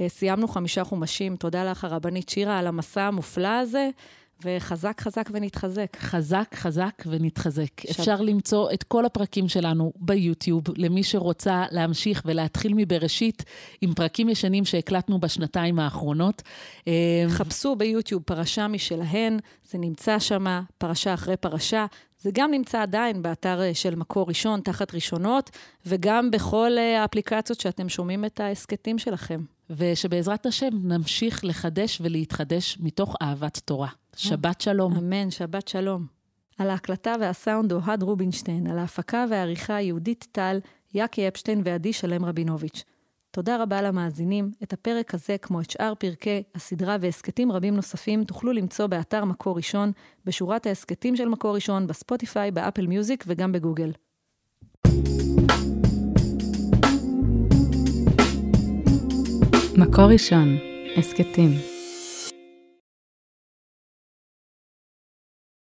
סיימנו 0.07 0.47
חמישה 0.47 0.83
חומשים, 0.83 1.35
תודה 1.35 1.71
לך, 1.71 1.83
הרבנית 1.83 2.29
שירה, 2.29 2.59
על 2.59 2.67
המסע 2.67 3.03
המופלא 3.03 3.47
הזה. 3.47 3.89
וחזק, 4.43 5.01
חזק 5.01 5.29
ונתחזק. 5.31 5.97
חזק, 5.99 6.55
חזק 6.55 7.03
ונתחזק. 7.05 7.81
שב... 7.81 7.89
אפשר 7.89 8.21
למצוא 8.21 8.71
את 8.73 8.83
כל 8.83 9.05
הפרקים 9.05 9.47
שלנו 9.47 9.93
ביוטיוב, 9.95 10.63
למי 10.77 11.03
שרוצה 11.03 11.65
להמשיך 11.71 12.21
ולהתחיל 12.25 12.73
מבראשית 12.75 13.43
עם 13.81 13.93
פרקים 13.93 14.29
ישנים 14.29 14.65
שהקלטנו 14.65 15.19
בשנתיים 15.19 15.79
האחרונות. 15.79 16.41
אה, 16.87 17.25
חפשו 17.29 17.75
ביוטיוב 17.75 18.23
פרשה 18.23 18.67
משלהן, 18.67 19.39
זה 19.69 19.77
נמצא 19.77 20.19
שם, 20.19 20.45
פרשה 20.77 21.13
אחרי 21.13 21.37
פרשה. 21.37 21.85
זה 22.21 22.29
גם 22.33 22.51
נמצא 22.51 22.81
עדיין 22.81 23.21
באתר 23.21 23.61
אה, 23.61 23.73
של 23.73 23.95
מקור 23.95 24.27
ראשון, 24.27 24.61
תחת 24.61 24.93
ראשונות, 24.93 25.49
וגם 25.85 26.31
בכל 26.31 26.71
אה, 26.77 27.01
האפליקציות 27.01 27.59
שאתם 27.59 27.89
שומעים 27.89 28.25
את 28.25 28.39
ההסכתים 28.39 28.97
שלכם. 28.97 29.58
ושבעזרת 29.69 30.45
השם 30.45 30.69
נמשיך 30.83 31.45
לחדש 31.45 32.01
ולהתחדש 32.01 32.77
מתוך 32.79 33.15
אהבת 33.21 33.59
תורה. 33.65 33.89
שבת 34.15 34.61
שלום. 34.61 34.95
אמן, 34.95 35.31
שבת 35.31 35.67
שלום. 35.67 36.05
על 36.57 36.69
ההקלטה 36.69 37.15
והסאונד 37.19 37.71
אוהד 37.71 38.03
רובינשטיין, 38.03 38.67
על 38.67 38.79
ההפקה 38.79 39.25
והעריכה 39.29 39.81
יהודית 39.81 40.27
טל, 40.31 40.59
יאקי 40.93 41.27
אפשטיין 41.27 41.61
ועדי 41.65 41.93
שלם 41.93 42.25
רבינוביץ'. 42.25 42.83
תודה 43.31 43.63
רבה 43.63 43.81
למאזינים. 43.81 44.51
את 44.63 44.73
הפרק 44.73 45.13
הזה, 45.13 45.37
כמו 45.37 45.61
את 45.61 45.69
שאר 45.69 45.93
פרקי 45.99 46.43
הסדרה 46.55 46.97
והסכתים 47.01 47.51
רבים 47.51 47.75
נוספים, 47.75 48.23
תוכלו 48.23 48.53
למצוא 48.53 48.87
באתר 48.87 49.25
מקור 49.25 49.57
ראשון, 49.57 49.91
בשורת 50.25 50.65
ההסכתים 50.65 51.15
של 51.15 51.27
מקור 51.27 51.55
ראשון, 51.55 51.87
בספוטיפיי, 51.87 52.51
באפל 52.51 52.87
מיוזיק 52.87 53.23
וגם 53.27 53.51
בגוגל. 53.51 53.91
מקור 59.79 60.05
ראשון, 60.05 60.57
הסכתים. 60.97 61.68